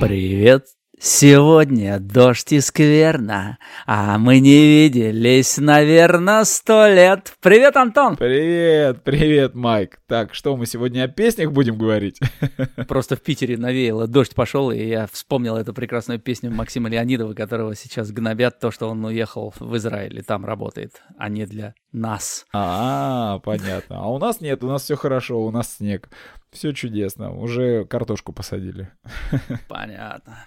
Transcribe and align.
Привет, 0.00 0.66
Сегодня 1.00 2.00
дождь 2.00 2.52
и 2.52 2.60
скверно, 2.60 3.58
а 3.86 4.18
мы 4.18 4.40
не 4.40 4.66
виделись, 4.66 5.56
наверное, 5.56 6.42
сто 6.42 6.88
лет. 6.88 7.34
Привет, 7.40 7.76
Антон! 7.76 8.16
Привет, 8.16 9.04
привет, 9.04 9.54
Майк. 9.54 10.00
Так, 10.08 10.34
что 10.34 10.56
мы 10.56 10.66
сегодня 10.66 11.04
о 11.04 11.08
песнях 11.08 11.52
будем 11.52 11.78
говорить? 11.78 12.18
Просто 12.88 13.14
в 13.14 13.22
Питере 13.22 13.56
навеяло, 13.56 14.08
дождь 14.08 14.34
пошел, 14.34 14.72
и 14.72 14.84
я 14.84 15.06
вспомнил 15.06 15.56
эту 15.56 15.72
прекрасную 15.72 16.18
песню 16.18 16.50
Максима 16.50 16.88
Леонидова, 16.88 17.34
которого 17.34 17.76
сейчас 17.76 18.10
гнобят 18.10 18.58
то, 18.58 18.72
что 18.72 18.88
он 18.88 19.04
уехал 19.04 19.54
в 19.56 19.76
Израиль 19.76 20.18
и 20.18 20.22
там 20.22 20.44
работает, 20.44 21.02
а 21.16 21.28
не 21.28 21.46
для 21.46 21.74
нас. 21.92 22.44
А, 22.52 23.38
понятно. 23.44 24.00
А 24.00 24.08
у 24.08 24.18
нас 24.18 24.40
нет, 24.40 24.64
у 24.64 24.66
нас 24.66 24.82
все 24.82 24.96
хорошо, 24.96 25.40
у 25.40 25.52
нас 25.52 25.76
снег. 25.76 26.08
Все 26.50 26.72
чудесно. 26.72 27.32
Уже 27.34 27.84
картошку 27.84 28.32
посадили. 28.32 28.90
Понятно. 29.68 30.44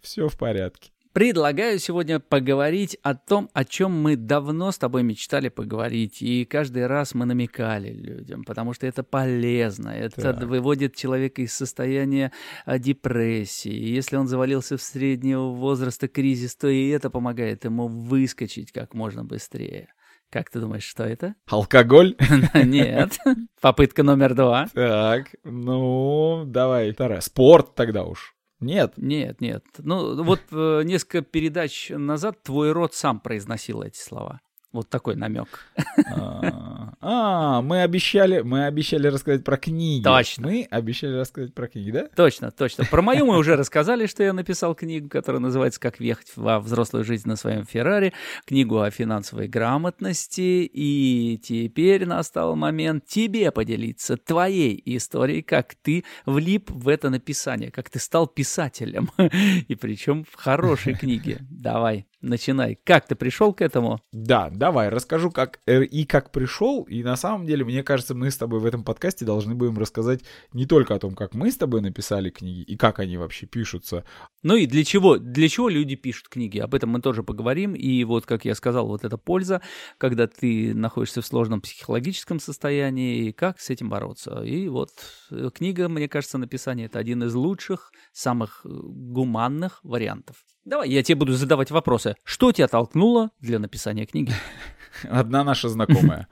Все 0.00 0.28
в 0.28 0.36
порядке. 0.36 0.90
Предлагаю 1.18 1.78
сегодня 1.80 2.20
поговорить 2.20 2.96
о 3.02 3.14
том, 3.14 3.48
о 3.52 3.64
чем 3.64 3.90
мы 3.90 4.14
давно 4.14 4.70
с 4.70 4.78
тобой 4.78 5.02
мечтали 5.02 5.48
поговорить, 5.48 6.22
и 6.22 6.44
каждый 6.44 6.86
раз 6.86 7.12
мы 7.12 7.24
намекали 7.24 7.90
людям, 7.90 8.44
потому 8.44 8.72
что 8.72 8.86
это 8.86 9.02
полезно, 9.02 9.88
это 9.88 10.34
так. 10.34 10.42
выводит 10.44 10.94
человека 10.94 11.42
из 11.42 11.54
состояния 11.54 12.30
а, 12.66 12.78
депрессии. 12.78 13.72
Если 13.72 14.16
он 14.16 14.28
завалился 14.28 14.76
в 14.76 14.82
среднего 14.82 15.48
возраста 15.48 16.06
кризис, 16.08 16.54
то 16.54 16.68
и 16.68 16.88
это 16.90 17.10
помогает 17.10 17.64
ему 17.64 17.88
выскочить 17.88 18.70
как 18.70 18.94
можно 18.94 19.24
быстрее. 19.24 19.88
Как 20.30 20.50
ты 20.50 20.60
думаешь, 20.60 20.84
что 20.84 21.04
это? 21.04 21.34
Алкоголь? 21.46 22.16
Нет. 22.54 23.18
Попытка 23.60 24.02
номер 24.02 24.34
два. 24.34 24.66
Так, 24.74 25.28
ну, 25.44 26.44
давай. 26.46 26.92
Вторая. 26.92 27.20
Спорт 27.20 27.74
тогда 27.74 28.04
уж. 28.04 28.34
Нет. 28.60 28.94
Нет, 28.96 29.40
нет. 29.40 29.64
Ну, 29.78 30.22
вот 30.22 30.40
э, 30.50 30.82
несколько 30.84 31.22
передач 31.22 31.90
назад 31.90 32.42
твой 32.42 32.72
род 32.72 32.92
сам 32.92 33.20
произносил 33.20 33.82
эти 33.82 33.98
слова. 33.98 34.40
Вот 34.72 34.88
такой 34.88 35.16
намек. 35.16 35.48
А, 36.10 36.40
а, 36.42 36.87
мы 37.00 37.82
обещали, 37.82 38.40
мы 38.40 38.66
обещали 38.66 39.08
рассказать 39.08 39.44
про 39.44 39.56
книги. 39.56 40.02
Точно. 40.02 40.46
Мы 40.46 40.66
обещали 40.70 41.14
рассказать 41.14 41.54
про 41.54 41.68
книги, 41.68 41.90
да? 41.90 42.08
Точно, 42.16 42.50
точно. 42.50 42.84
Про 42.84 43.02
мою 43.02 43.26
мы 43.26 43.38
уже 43.38 43.56
рассказали, 43.56 44.06
что 44.06 44.22
я 44.22 44.32
написал 44.32 44.74
книгу, 44.74 45.08
которая 45.08 45.40
называется 45.40 45.80
«Как 45.80 45.98
въехать 45.98 46.32
во 46.36 46.60
взрослую 46.60 47.04
жизнь 47.04 47.28
на 47.28 47.36
своем 47.36 47.64
Феррари», 47.64 48.12
книгу 48.46 48.80
о 48.80 48.90
финансовой 48.90 49.48
грамотности. 49.48 50.68
И 50.72 51.38
теперь 51.42 52.06
настал 52.06 52.56
момент 52.56 53.06
тебе 53.06 53.50
поделиться 53.52 54.16
твоей 54.16 54.80
историей, 54.96 55.42
как 55.42 55.74
ты 55.74 56.04
влип 56.26 56.70
в 56.70 56.88
это 56.88 57.10
написание, 57.10 57.70
как 57.70 57.90
ты 57.90 57.98
стал 57.98 58.26
писателем. 58.26 59.10
И 59.68 59.74
причем 59.74 60.24
в 60.24 60.34
хорошей 60.34 60.94
книге. 60.94 61.38
Давай. 61.50 62.06
Начинай. 62.20 62.76
Как 62.82 63.06
ты 63.06 63.14
пришел 63.14 63.54
к 63.54 63.62
этому? 63.62 64.00
Да, 64.10 64.50
давай, 64.50 64.88
расскажу, 64.88 65.30
как 65.30 65.60
э, 65.66 65.84
и 65.84 66.04
как 66.04 66.32
пришел. 66.32 66.82
И 66.82 67.04
на 67.04 67.16
самом 67.16 67.46
деле, 67.46 67.64
мне 67.64 67.84
кажется, 67.84 68.12
мы 68.14 68.32
с 68.32 68.36
тобой 68.36 68.58
в 68.58 68.66
этом 68.66 68.82
подкасте 68.82 69.24
должны 69.24 69.54
будем 69.54 69.78
рассказать 69.78 70.22
не 70.52 70.66
только 70.66 70.96
о 70.96 70.98
том, 70.98 71.14
как 71.14 71.34
мы 71.34 71.52
с 71.52 71.56
тобой 71.56 71.80
написали 71.80 72.30
книги 72.30 72.62
и 72.62 72.76
как 72.76 72.98
они 72.98 73.16
вообще 73.16 73.46
пишутся. 73.46 74.04
Ну 74.42 74.56
и 74.56 74.66
для 74.66 74.84
чего, 74.84 75.18
для 75.18 75.48
чего 75.48 75.68
люди 75.68 75.94
пишут 75.94 76.28
книги. 76.28 76.58
Об 76.58 76.74
этом 76.74 76.90
мы 76.90 77.00
тоже 77.00 77.22
поговорим. 77.22 77.74
И 77.74 78.02
вот, 78.02 78.26
как 78.26 78.44
я 78.44 78.56
сказал, 78.56 78.88
вот 78.88 79.04
эта 79.04 79.16
польза, 79.16 79.62
когда 79.96 80.26
ты 80.26 80.74
находишься 80.74 81.22
в 81.22 81.26
сложном 81.26 81.60
психологическом 81.60 82.40
состоянии, 82.40 83.28
и 83.28 83.32
как 83.32 83.60
с 83.60 83.70
этим 83.70 83.90
бороться. 83.90 84.42
И 84.42 84.66
вот 84.66 84.90
э, 85.30 85.50
книга, 85.54 85.88
мне 85.88 86.08
кажется, 86.08 86.36
написание 86.36 86.86
это 86.86 86.98
один 86.98 87.22
из 87.22 87.34
лучших, 87.34 87.92
самых 88.12 88.62
э, 88.64 88.68
гуманных 88.68 89.78
вариантов. 89.84 90.44
Давай, 90.68 90.90
я 90.90 91.02
тебе 91.02 91.16
буду 91.16 91.32
задавать 91.32 91.70
вопросы. 91.70 92.14
Что 92.24 92.52
тебя 92.52 92.68
толкнуло 92.68 93.30
для 93.40 93.58
написания 93.58 94.04
книги? 94.04 94.34
Одна 95.10 95.44
наша 95.44 95.68
знакомая 95.68 96.28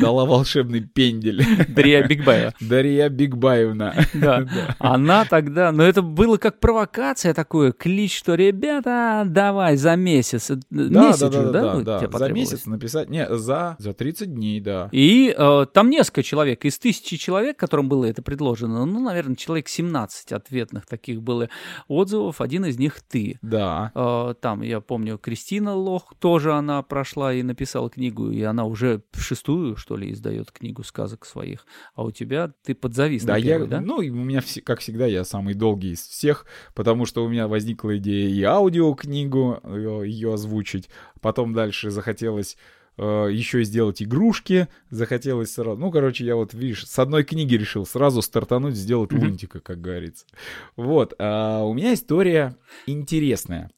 дала 0.00 0.24
волшебный 0.24 0.80
пендель. 0.80 1.44
Дарья 1.68 2.06
Бигбаева. 2.06 2.54
Дарья 2.60 3.08
Бигбаевна. 3.08 3.94
Да. 4.20 4.44
Она 4.78 5.24
тогда, 5.24 5.72
но 5.72 5.82
это 5.82 6.02
было 6.02 6.36
как 6.36 6.60
провокация 6.60 7.32
такое, 7.32 7.72
клич, 7.72 8.18
что 8.18 8.34
ребята, 8.34 9.24
давай 9.26 9.76
за 9.76 9.96
месяц. 9.96 10.50
Месяц 10.70 11.20
да, 11.20 11.30
же, 11.30 11.50
да? 11.50 11.74
да, 11.80 12.00
да. 12.00 12.18
За 12.18 12.32
месяц 12.32 12.66
написать, 12.66 13.08
не, 13.08 13.26
за, 13.34 13.76
за 13.78 13.92
30 13.92 14.34
дней, 14.34 14.60
да. 14.60 14.88
И 14.92 15.34
э, 15.36 15.66
там 15.72 15.90
несколько 15.90 16.22
человек, 16.22 16.64
из 16.64 16.78
тысячи 16.78 17.16
человек, 17.16 17.56
которым 17.56 17.88
было 17.88 18.04
это 18.04 18.22
предложено, 18.22 18.84
ну, 18.84 19.00
наверное, 19.00 19.36
человек 19.36 19.68
17 19.68 20.32
ответных 20.32 20.86
таких 20.86 21.22
было 21.22 21.48
отзывов, 21.88 22.40
один 22.40 22.66
из 22.66 22.78
них 22.78 23.00
ты. 23.00 23.38
Да. 23.42 23.92
Э, 23.94 24.34
там, 24.40 24.62
я 24.62 24.80
помню, 24.80 25.18
Кристина 25.18 25.74
Лох, 25.74 26.14
тоже 26.18 26.52
она 26.52 26.82
прошла 26.82 27.32
и 27.32 27.42
написала 27.42 27.59
написал 27.60 27.90
книгу, 27.90 28.30
и 28.30 28.42
она 28.42 28.64
уже 28.64 29.02
шестую, 29.14 29.76
что 29.76 29.96
ли, 29.96 30.10
издает 30.12 30.50
книгу 30.50 30.82
сказок 30.82 31.26
своих, 31.26 31.66
а 31.94 32.04
у 32.04 32.10
тебя 32.10 32.52
ты 32.64 32.74
подзавис 32.74 33.22
да, 33.22 33.34
на 33.34 33.42
первой, 33.42 33.64
я, 33.64 33.70
да? 33.70 33.80
Ну, 33.82 33.96
у 33.96 34.02
меня, 34.02 34.40
как 34.64 34.80
всегда, 34.80 35.06
я 35.06 35.24
самый 35.24 35.52
долгий 35.52 35.92
из 35.92 36.00
всех, 36.00 36.46
потому 36.74 37.04
что 37.04 37.22
у 37.22 37.28
меня 37.28 37.48
возникла 37.48 37.98
идея 37.98 38.30
и 38.30 38.42
аудиокнигу 38.42 39.60
э, 39.62 40.02
ее 40.06 40.32
озвучить, 40.32 40.88
потом 41.20 41.52
дальше 41.52 41.90
захотелось 41.90 42.56
э, 42.96 43.28
еще 43.30 43.62
сделать 43.62 44.02
игрушки, 44.02 44.68
захотелось 44.88 45.52
сразу... 45.52 45.76
Ну, 45.76 45.90
короче, 45.90 46.24
я 46.24 46.36
вот, 46.36 46.54
видишь, 46.54 46.86
с 46.86 46.98
одной 46.98 47.24
книги 47.24 47.56
решил 47.56 47.84
сразу 47.84 48.22
стартануть, 48.22 48.74
сделать 48.74 49.12
лунтика, 49.12 49.60
как 49.60 49.82
говорится. 49.82 50.24
Вот, 50.76 51.12
а 51.18 51.62
у 51.64 51.74
меня 51.74 51.92
история 51.92 52.56
интересная. 52.86 53.70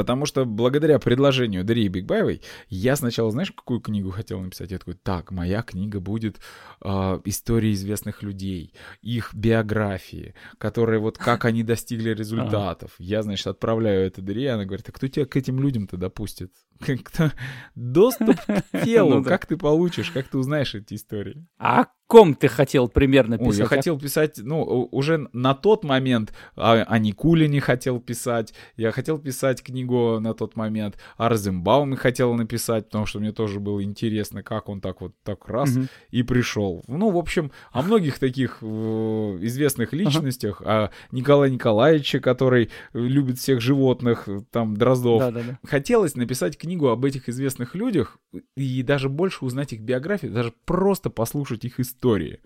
Потому 0.00 0.24
что 0.24 0.46
благодаря 0.46 0.98
предложению 0.98 1.62
Дарьи 1.62 1.86
Бигбаевой 1.88 2.40
я 2.70 2.96
сначала, 2.96 3.30
знаешь, 3.30 3.52
какую 3.52 3.80
книгу 3.80 4.10
хотел 4.10 4.40
написать? 4.40 4.70
Я 4.70 4.78
такой, 4.78 4.94
так, 4.94 5.30
моя 5.30 5.60
книга 5.60 6.00
будет 6.00 6.40
э, 6.82 7.20
истории 7.26 7.74
известных 7.74 8.22
людей, 8.22 8.72
их 9.02 9.34
биографии, 9.34 10.34
которые 10.56 11.00
вот 11.00 11.18
как 11.18 11.44
они 11.44 11.62
достигли 11.62 12.14
результатов. 12.14 12.92
Я, 12.96 13.22
значит, 13.22 13.46
отправляю 13.46 14.06
это 14.06 14.22
Дарье, 14.22 14.52
она 14.52 14.64
говорит, 14.64 14.88
а 14.88 14.92
кто 14.92 15.06
тебя 15.06 15.26
к 15.26 15.36
этим 15.36 15.60
людям-то 15.60 15.98
допустит? 15.98 16.50
Кто? 16.80 17.30
Доступ 17.74 18.36
к 18.40 18.64
телу, 18.84 19.16
ну 19.16 19.24
как 19.24 19.46
ты 19.46 19.56
получишь, 19.56 20.10
как 20.10 20.28
ты 20.28 20.38
узнаешь 20.38 20.74
эти 20.74 20.94
истории? 20.94 21.46
А 21.58 21.86
ком 22.10 22.34
ты 22.34 22.48
хотел 22.48 22.88
примерно 22.88 23.38
писать? 23.38 23.52
Ой, 23.52 23.58
я 23.58 23.64
а? 23.64 23.68
хотел 23.68 23.98
писать, 23.98 24.40
ну, 24.42 24.62
уже 24.90 25.28
на 25.32 25.54
тот 25.54 25.84
момент 25.84 26.34
о, 26.56 26.82
о 26.82 26.98
Никулине 26.98 27.60
хотел 27.60 28.00
писать, 28.00 28.52
я 28.76 28.90
хотел 28.90 29.18
писать 29.18 29.62
книгу 29.62 30.18
на 30.18 30.34
тот 30.34 30.56
момент, 30.56 30.98
о 31.16 31.28
Розенбауме 31.28 31.96
хотел 31.96 32.34
написать, 32.34 32.86
потому 32.86 33.06
что 33.06 33.20
мне 33.20 33.30
тоже 33.30 33.60
было 33.60 33.82
интересно, 33.84 34.42
как 34.42 34.68
он 34.68 34.80
так 34.80 35.00
вот 35.00 35.14
так 35.22 35.48
раз 35.48 35.76
угу. 35.76 35.86
и 36.10 36.24
пришел. 36.24 36.82
Ну, 36.88 37.10
в 37.10 37.16
общем, 37.16 37.52
о 37.70 37.82
многих 37.82 38.18
таких 38.18 38.58
э, 38.60 38.66
известных 38.66 39.92
личностях, 39.92 40.62
ага. 40.62 40.86
о 40.86 41.14
Николае 41.14 41.52
Николаевиче, 41.52 42.18
который 42.18 42.70
любит 42.92 43.38
всех 43.38 43.60
животных, 43.60 44.28
там, 44.50 44.76
Дроздов. 44.76 45.20
Да, 45.20 45.30
да, 45.30 45.42
да. 45.46 45.58
Хотелось 45.64 46.16
написать 46.16 46.58
книгу 46.58 46.69
об 46.88 47.04
этих 47.04 47.28
известных 47.28 47.74
людях 47.74 48.18
и 48.56 48.82
даже 48.82 49.08
больше 49.08 49.44
узнать 49.44 49.72
их 49.72 49.80
биографию, 49.80 50.32
даже 50.32 50.52
просто 50.64 51.10
послушать 51.10 51.64
их 51.64 51.80
истории. 51.80 52.40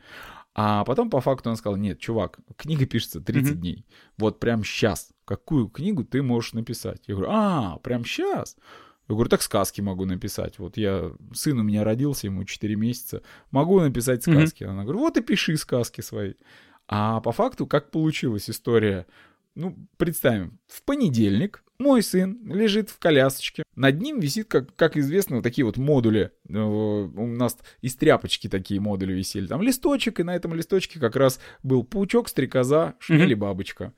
А 0.54 0.84
потом 0.84 1.10
по 1.10 1.20
факту 1.20 1.50
он 1.50 1.56
сказал, 1.56 1.76
нет, 1.76 1.98
чувак, 1.98 2.38
книга 2.56 2.86
пишется 2.86 3.20
30 3.20 3.52
mm-hmm. 3.52 3.56
дней. 3.56 3.86
Вот 4.16 4.38
прям 4.38 4.62
сейчас. 4.62 5.10
Какую 5.24 5.68
книгу 5.68 6.04
ты 6.04 6.22
можешь 6.22 6.52
написать? 6.52 7.02
Я 7.06 7.16
говорю, 7.16 7.30
а, 7.32 7.78
прям 7.78 8.04
сейчас? 8.04 8.56
Я 9.08 9.14
говорю, 9.14 9.28
так 9.28 9.42
сказки 9.42 9.80
могу 9.80 10.04
написать. 10.04 10.58
Вот 10.60 10.76
я, 10.76 11.12
сын 11.32 11.58
у 11.58 11.64
меня 11.64 11.82
родился, 11.82 12.28
ему 12.28 12.44
4 12.44 12.76
месяца. 12.76 13.22
Могу 13.50 13.80
написать 13.80 14.22
сказки. 14.22 14.62
Mm-hmm. 14.62 14.68
Она 14.68 14.84
говорит, 14.84 15.00
вот 15.00 15.16
и 15.16 15.22
пиши 15.22 15.56
сказки 15.56 16.02
свои. 16.02 16.34
А 16.86 17.20
по 17.20 17.32
факту, 17.32 17.66
как 17.66 17.90
получилась 17.90 18.48
история? 18.48 19.06
Ну, 19.56 19.76
представим, 19.96 20.60
в 20.68 20.82
понедельник 20.84 21.63
мой 21.78 22.02
сын 22.02 22.38
лежит 22.46 22.90
в 22.90 22.98
колясочке. 22.98 23.64
Над 23.74 24.00
ним 24.00 24.20
висит, 24.20 24.48
как, 24.48 24.74
как 24.76 24.96
известно, 24.96 25.36
вот 25.36 25.42
такие 25.42 25.64
вот 25.64 25.76
модули. 25.76 26.30
Э, 26.48 26.58
у 26.58 27.26
нас 27.26 27.58
из 27.80 27.96
тряпочки 27.96 28.48
такие 28.48 28.80
модули 28.80 29.12
висели. 29.12 29.46
Там 29.46 29.62
листочек, 29.62 30.20
и 30.20 30.22
на 30.22 30.34
этом 30.34 30.54
листочке 30.54 31.00
как 31.00 31.16
раз 31.16 31.40
был 31.62 31.84
паучок, 31.84 32.28
стрекоза, 32.28 32.94
шмель 33.00 33.34
бабочка. 33.34 33.92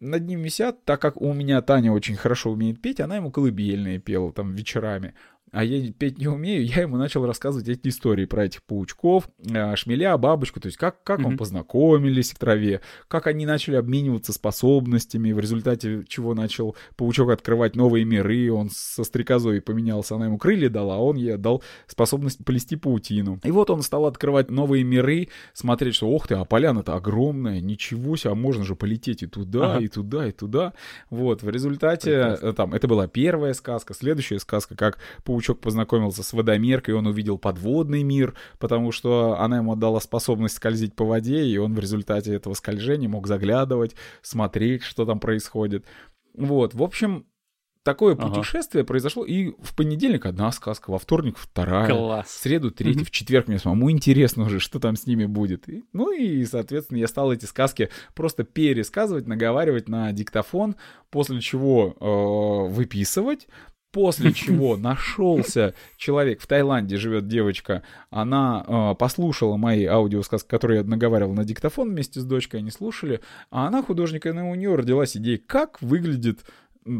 Над 0.00 0.26
ним 0.26 0.42
висят, 0.42 0.84
так 0.84 1.02
как 1.02 1.20
у 1.20 1.32
меня 1.32 1.60
Таня 1.60 1.92
очень 1.92 2.14
хорошо 2.14 2.52
умеет 2.52 2.80
петь, 2.80 3.00
она 3.00 3.16
ему 3.16 3.32
колыбельные 3.32 3.98
пела 3.98 4.32
там 4.32 4.54
вечерами. 4.54 5.14
А 5.52 5.64
я 5.64 5.92
петь 5.92 6.18
не 6.18 6.28
умею, 6.28 6.64
я 6.64 6.82
ему 6.82 6.96
начал 6.96 7.24
рассказывать 7.26 7.68
эти 7.68 7.88
истории 7.88 8.24
про 8.24 8.44
этих 8.44 8.62
паучков, 8.62 9.28
э, 9.44 9.76
шмеля, 9.76 10.16
бабочку, 10.16 10.60
то 10.60 10.66
есть 10.66 10.78
как, 10.78 11.02
как 11.02 11.20
mm-hmm. 11.20 11.26
он 11.26 11.36
познакомились 11.36 12.32
в 12.32 12.38
траве, 12.38 12.80
как 13.08 13.26
они 13.26 13.46
начали 13.46 13.76
обмениваться 13.76 14.32
способностями, 14.32 15.32
в 15.32 15.40
результате 15.40 16.04
чего 16.08 16.34
начал 16.34 16.76
паучок 16.96 17.30
открывать 17.30 17.76
новые 17.76 18.04
миры, 18.04 18.52
он 18.52 18.70
со 18.70 19.04
стрекозой 19.04 19.60
поменялся, 19.60 20.14
она 20.14 20.26
ему 20.26 20.38
крылья 20.38 20.68
дала, 20.68 20.96
а 20.96 20.98
он 20.98 21.16
ей 21.16 21.36
дал 21.36 21.62
способность 21.86 22.44
плести 22.44 22.76
паутину. 22.76 23.40
И 23.44 23.50
вот 23.50 23.70
он 23.70 23.82
стал 23.82 24.06
открывать 24.06 24.50
новые 24.50 24.84
миры, 24.84 25.28
смотреть, 25.52 25.94
что, 25.94 26.08
ох 26.10 26.28
ты, 26.28 26.34
а 26.34 26.44
поляна-то 26.44 26.94
огромная, 26.94 27.60
ничего 27.60 28.16
себе, 28.16 28.32
а 28.32 28.34
можно 28.34 28.64
же 28.64 28.74
полететь 28.74 29.22
и 29.22 29.26
туда, 29.26 29.74
ага. 29.74 29.84
и 29.84 29.88
туда, 29.88 30.26
и 30.26 30.32
туда. 30.32 30.74
Вот, 31.10 31.42
в 31.42 31.48
результате, 31.48 32.10
Прекрасно. 32.10 32.46
Э, 32.46 32.52
там, 32.52 32.74
это 32.74 32.88
была 32.88 33.08
первая 33.08 33.54
сказка, 33.54 33.94
следующая 33.94 34.38
сказка, 34.38 34.76
как 34.76 34.98
паучок 35.24 35.37
познакомился 35.40 36.22
с 36.22 36.32
водомеркой, 36.32 36.94
он 36.94 37.06
увидел 37.06 37.38
подводный 37.38 38.02
мир, 38.02 38.34
потому 38.58 38.92
что 38.92 39.38
она 39.38 39.58
ему 39.58 39.76
дала 39.76 40.00
способность 40.00 40.56
скользить 40.56 40.94
по 40.94 41.04
воде, 41.04 41.44
и 41.44 41.56
он 41.58 41.74
в 41.74 41.78
результате 41.78 42.34
этого 42.34 42.54
скольжения 42.54 43.08
мог 43.08 43.26
заглядывать, 43.26 43.94
смотреть, 44.22 44.82
что 44.82 45.04
там 45.04 45.20
происходит. 45.20 45.84
Вот, 46.34 46.74
в 46.74 46.82
общем, 46.82 47.26
такое 47.88 48.14
ага. 48.14 48.28
путешествие 48.28 48.84
произошло, 48.84 49.24
и 49.24 49.54
в 49.62 49.74
понедельник 49.74 50.26
одна 50.26 50.52
сказка, 50.52 50.90
во 50.90 50.98
вторник 50.98 51.38
вторая, 51.38 51.88
Класс. 51.88 52.26
в 52.26 52.42
среду 52.42 52.70
третья, 52.70 53.02
в 53.02 53.10
четверг 53.10 53.48
мне 53.48 53.58
самому 53.58 53.90
интересно 53.90 54.44
уже, 54.44 54.60
что 54.60 54.78
там 54.78 54.94
с 54.94 55.06
ними 55.06 55.24
будет. 55.24 55.68
И, 55.68 55.84
ну 55.94 56.12
и, 56.12 56.44
соответственно, 56.44 56.98
я 56.98 57.08
стал 57.08 57.32
эти 57.32 57.46
сказки 57.46 57.88
просто 58.14 58.44
пересказывать, 58.44 59.26
наговаривать 59.26 59.88
на 59.88 60.12
диктофон, 60.12 60.76
после 61.10 61.40
чего 61.40 61.96
э, 61.98 62.72
выписывать, 62.72 63.48
После 63.98 64.32
чего 64.32 64.76
нашелся 64.76 65.74
человек, 65.96 66.40
в 66.40 66.46
Таиланде 66.46 66.98
живет 66.98 67.26
девочка, 67.26 67.82
она 68.10 68.64
э, 68.64 68.94
послушала 68.94 69.56
мои 69.56 69.86
аудиосказки, 69.86 70.48
которые 70.48 70.78
я 70.78 70.84
наговаривал 70.84 71.34
на 71.34 71.44
диктофон 71.44 71.90
вместе 71.90 72.20
с 72.20 72.24
дочкой, 72.24 72.60
они 72.60 72.70
слушали, 72.70 73.20
а 73.50 73.66
она 73.66 73.82
художник, 73.82 74.24
и 74.26 74.30
у 74.30 74.54
нее 74.54 74.76
родилась 74.76 75.16
идея, 75.16 75.40
как 75.44 75.82
выглядит 75.82 76.44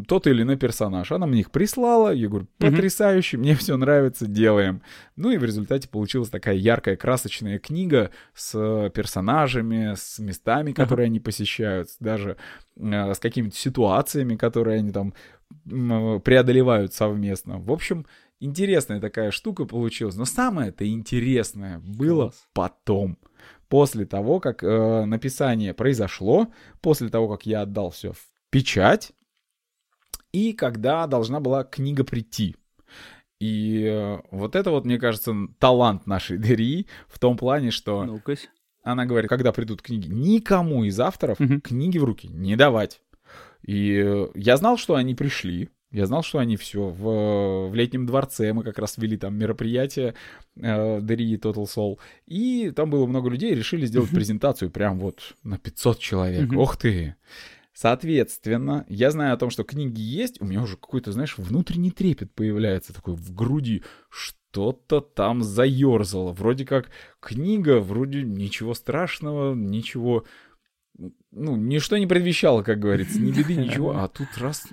тот 0.07 0.27
или 0.27 0.43
иной 0.43 0.57
персонаж. 0.57 1.11
Она 1.11 1.25
мне 1.25 1.39
их 1.39 1.51
прислала, 1.51 2.13
я 2.13 2.27
говорю, 2.27 2.47
потрясающе, 2.57 3.37
мне 3.37 3.55
все 3.55 3.77
нравится, 3.77 4.27
делаем. 4.27 4.81
Ну 5.15 5.31
и 5.31 5.37
в 5.37 5.43
результате 5.43 5.87
получилась 5.87 6.29
такая 6.29 6.55
яркая, 6.55 6.95
красочная 6.95 7.59
книга 7.59 8.11
с 8.35 8.91
персонажами, 8.93 9.95
с 9.95 10.19
местами, 10.19 10.73
которые 10.73 11.05
они 11.05 11.19
посещают, 11.19 11.89
даже 11.99 12.37
э, 12.77 13.13
с 13.13 13.19
какими-то 13.19 13.55
ситуациями, 13.55 14.35
которые 14.35 14.79
они 14.79 14.91
там 14.91 15.13
преодолевают 15.65 16.93
совместно. 16.93 17.59
В 17.59 17.71
общем, 17.71 18.05
интересная 18.39 18.99
такая 18.99 19.31
штука 19.31 19.65
получилась. 19.65 20.15
Но 20.15 20.25
самое-то 20.25 20.87
интересное 20.87 21.79
было 21.79 22.29
Класс. 22.29 22.47
потом. 22.53 23.17
После 23.67 24.05
того, 24.05 24.39
как 24.39 24.63
э, 24.63 25.05
написание 25.05 25.73
произошло, 25.73 26.47
после 26.81 27.09
того, 27.09 27.29
как 27.29 27.45
я 27.45 27.61
отдал 27.61 27.91
все 27.91 28.13
в 28.13 28.27
печать, 28.49 29.11
и 30.31 30.53
когда 30.53 31.05
должна 31.07 31.39
была 31.39 31.63
книга 31.63 32.03
прийти. 32.03 32.55
И 33.39 33.83
э, 33.83 34.19
вот 34.31 34.55
это 34.55 34.71
вот, 34.71 34.85
мне 34.85 34.97
кажется, 34.97 35.33
талант 35.59 36.07
нашей 36.07 36.37
Дерии 36.39 36.87
в 37.07 37.19
том 37.19 37.37
плане, 37.37 37.71
что 37.71 38.03
ну 38.05 38.21
она 38.83 39.05
говорит, 39.05 39.29
когда 39.29 39.51
придут 39.51 39.81
книги, 39.81 40.07
никому 40.07 40.83
из 40.83 40.99
авторов 40.99 41.39
угу. 41.39 41.59
книги 41.61 41.97
в 41.97 42.03
руки 42.03 42.27
не 42.27 42.55
давать. 42.55 43.01
И 43.63 44.27
я 44.35 44.57
знал, 44.57 44.77
что 44.77 44.95
они 44.95 45.15
пришли, 45.15 45.69
я 45.91 46.05
знал, 46.05 46.21
что 46.21 46.37
они 46.37 46.55
все 46.55 46.89
в, 46.89 47.69
в 47.69 47.73
летнем 47.73 48.05
дворце, 48.05 48.53
мы 48.53 48.63
как 48.63 48.77
раз 48.77 48.97
вели 48.97 49.17
там 49.17 49.35
мероприятие 49.35 50.13
э, 50.55 51.01
Дарии 51.01 51.39
Total 51.39 51.65
Soul, 51.65 51.97
и 52.27 52.71
там 52.71 52.91
было 52.91 53.07
много 53.07 53.29
людей, 53.29 53.55
решили 53.55 53.87
сделать 53.87 54.11
презентацию 54.11 54.69
прям 54.69 54.99
вот 54.99 55.33
на 55.43 55.57
500 55.57 55.99
человек. 55.99 56.53
Ох 56.53 56.77
ты! 56.77 57.15
Соответственно, 57.73 58.85
я 58.89 59.09
знаю 59.09 59.33
о 59.33 59.37
том, 59.37 59.49
что 59.49 59.63
книги 59.63 60.01
есть, 60.01 60.41
у 60.41 60.45
меня 60.45 60.61
уже 60.61 60.75
какой-то, 60.75 61.11
знаешь, 61.11 61.37
внутренний 61.37 61.91
трепет 61.91 62.33
появляется 62.33 62.93
такой 62.93 63.15
в 63.15 63.33
груди. 63.33 63.83
Что-то 64.09 64.99
там 64.99 65.43
заерзало. 65.43 66.33
Вроде 66.33 66.65
как 66.65 66.89
книга, 67.21 67.79
вроде 67.79 68.23
ничего 68.23 68.73
страшного, 68.73 69.55
ничего... 69.55 70.25
Ну, 71.31 71.55
ничто 71.55 71.97
не 71.97 72.07
предвещало, 72.07 72.63
как 72.63 72.79
говорится, 72.79 73.19
ни 73.19 73.31
беды, 73.31 73.55
ничего. 73.55 73.97
А 73.97 74.07
тут 74.07 74.27
раз 74.37 74.67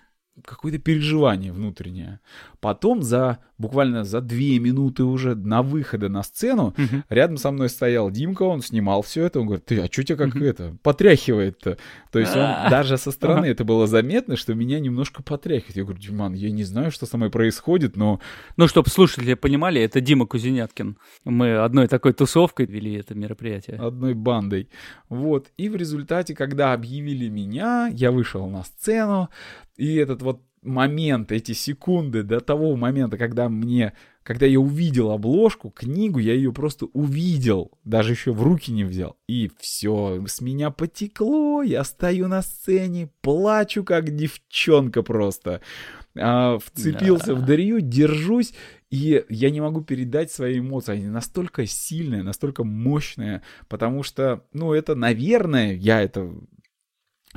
какое-то 0.44 0.78
переживание 0.78 1.52
внутреннее. 1.52 2.20
Потом 2.60 3.02
за 3.02 3.38
буквально 3.58 4.04
за 4.04 4.20
две 4.20 4.58
минуты 4.58 5.04
уже 5.04 5.34
на 5.34 5.62
выхода 5.62 6.08
на 6.08 6.22
сцену 6.22 6.74
uh-huh. 6.76 7.04
рядом 7.08 7.36
со 7.38 7.50
мной 7.50 7.68
стоял 7.68 8.10
Димка, 8.10 8.42
он 8.42 8.60
снимал 8.60 9.02
все 9.02 9.24
это, 9.24 9.40
он 9.40 9.46
говорит, 9.46 9.64
ты, 9.64 9.80
а 9.80 9.88
что 9.90 10.04
тебя 10.04 10.16
как 10.16 10.36
uh-huh. 10.36 10.46
это 10.46 10.76
потряхивает-то? 10.82 11.78
То 12.10 12.18
есть 12.18 12.36
он 12.36 12.70
даже 12.70 12.98
со 12.98 13.10
стороны 13.10 13.46
это 13.46 13.64
было 13.64 13.86
заметно, 13.86 14.36
что 14.36 14.54
меня 14.54 14.78
немножко 14.78 15.22
потряхивает. 15.22 15.76
Я 15.76 15.84
говорю, 15.84 16.00
Диман, 16.00 16.34
я 16.34 16.50
не 16.50 16.64
знаю, 16.64 16.90
что 16.90 17.06
со 17.06 17.16
мной 17.16 17.30
происходит, 17.30 17.96
но... 17.96 18.20
Ну, 18.56 18.68
чтобы 18.68 18.90
слушатели 18.90 19.34
понимали, 19.34 19.80
это 19.80 20.00
Дима 20.00 20.26
Кузеняткин. 20.26 20.98
Мы 21.24 21.56
одной 21.56 21.88
такой 21.88 22.12
тусовкой 22.12 22.66
вели 22.66 22.94
это 22.94 23.14
мероприятие. 23.14 23.76
Одной 23.78 24.14
бандой. 24.14 24.68
Вот. 25.08 25.50
И 25.56 25.68
в 25.68 25.76
результате, 25.76 26.34
когда 26.34 26.72
объявили 26.72 27.28
меня, 27.28 27.88
я 27.92 28.10
вышел 28.10 28.48
на 28.48 28.64
сцену, 28.64 29.30
и 29.76 29.96
этот 29.96 30.22
вот 30.22 30.42
момент, 30.62 31.32
эти 31.32 31.52
секунды 31.52 32.22
до 32.22 32.40
того 32.40 32.76
момента, 32.76 33.16
когда 33.16 33.48
мне, 33.48 33.92
когда 34.22 34.46
я 34.46 34.58
увидел 34.58 35.10
обложку, 35.10 35.70
книгу, 35.70 36.18
я 36.18 36.34
ее 36.34 36.52
просто 36.52 36.86
увидел, 36.86 37.70
даже 37.84 38.12
еще 38.12 38.32
в 38.32 38.42
руки 38.42 38.72
не 38.72 38.84
взял. 38.84 39.16
И 39.28 39.50
все, 39.58 40.24
с 40.26 40.40
меня 40.40 40.70
потекло, 40.70 41.62
я 41.62 41.84
стою 41.84 42.28
на 42.28 42.42
сцене, 42.42 43.10
плачу 43.20 43.84
как 43.84 44.14
девчонка 44.14 45.02
просто. 45.02 45.60
А, 46.18 46.58
вцепился 46.58 47.28
да. 47.28 47.34
в 47.34 47.44
Дарью, 47.44 47.80
держусь, 47.80 48.54
и 48.90 49.24
я 49.28 49.50
не 49.50 49.60
могу 49.60 49.82
передать 49.82 50.30
свои 50.30 50.58
эмоции. 50.58 50.92
Они 50.92 51.06
настолько 51.06 51.66
сильные, 51.66 52.22
настолько 52.22 52.64
мощные, 52.64 53.42
потому 53.68 54.02
что, 54.02 54.44
ну, 54.52 54.72
это, 54.72 54.94
наверное, 54.94 55.74
я 55.74 56.00
это 56.00 56.32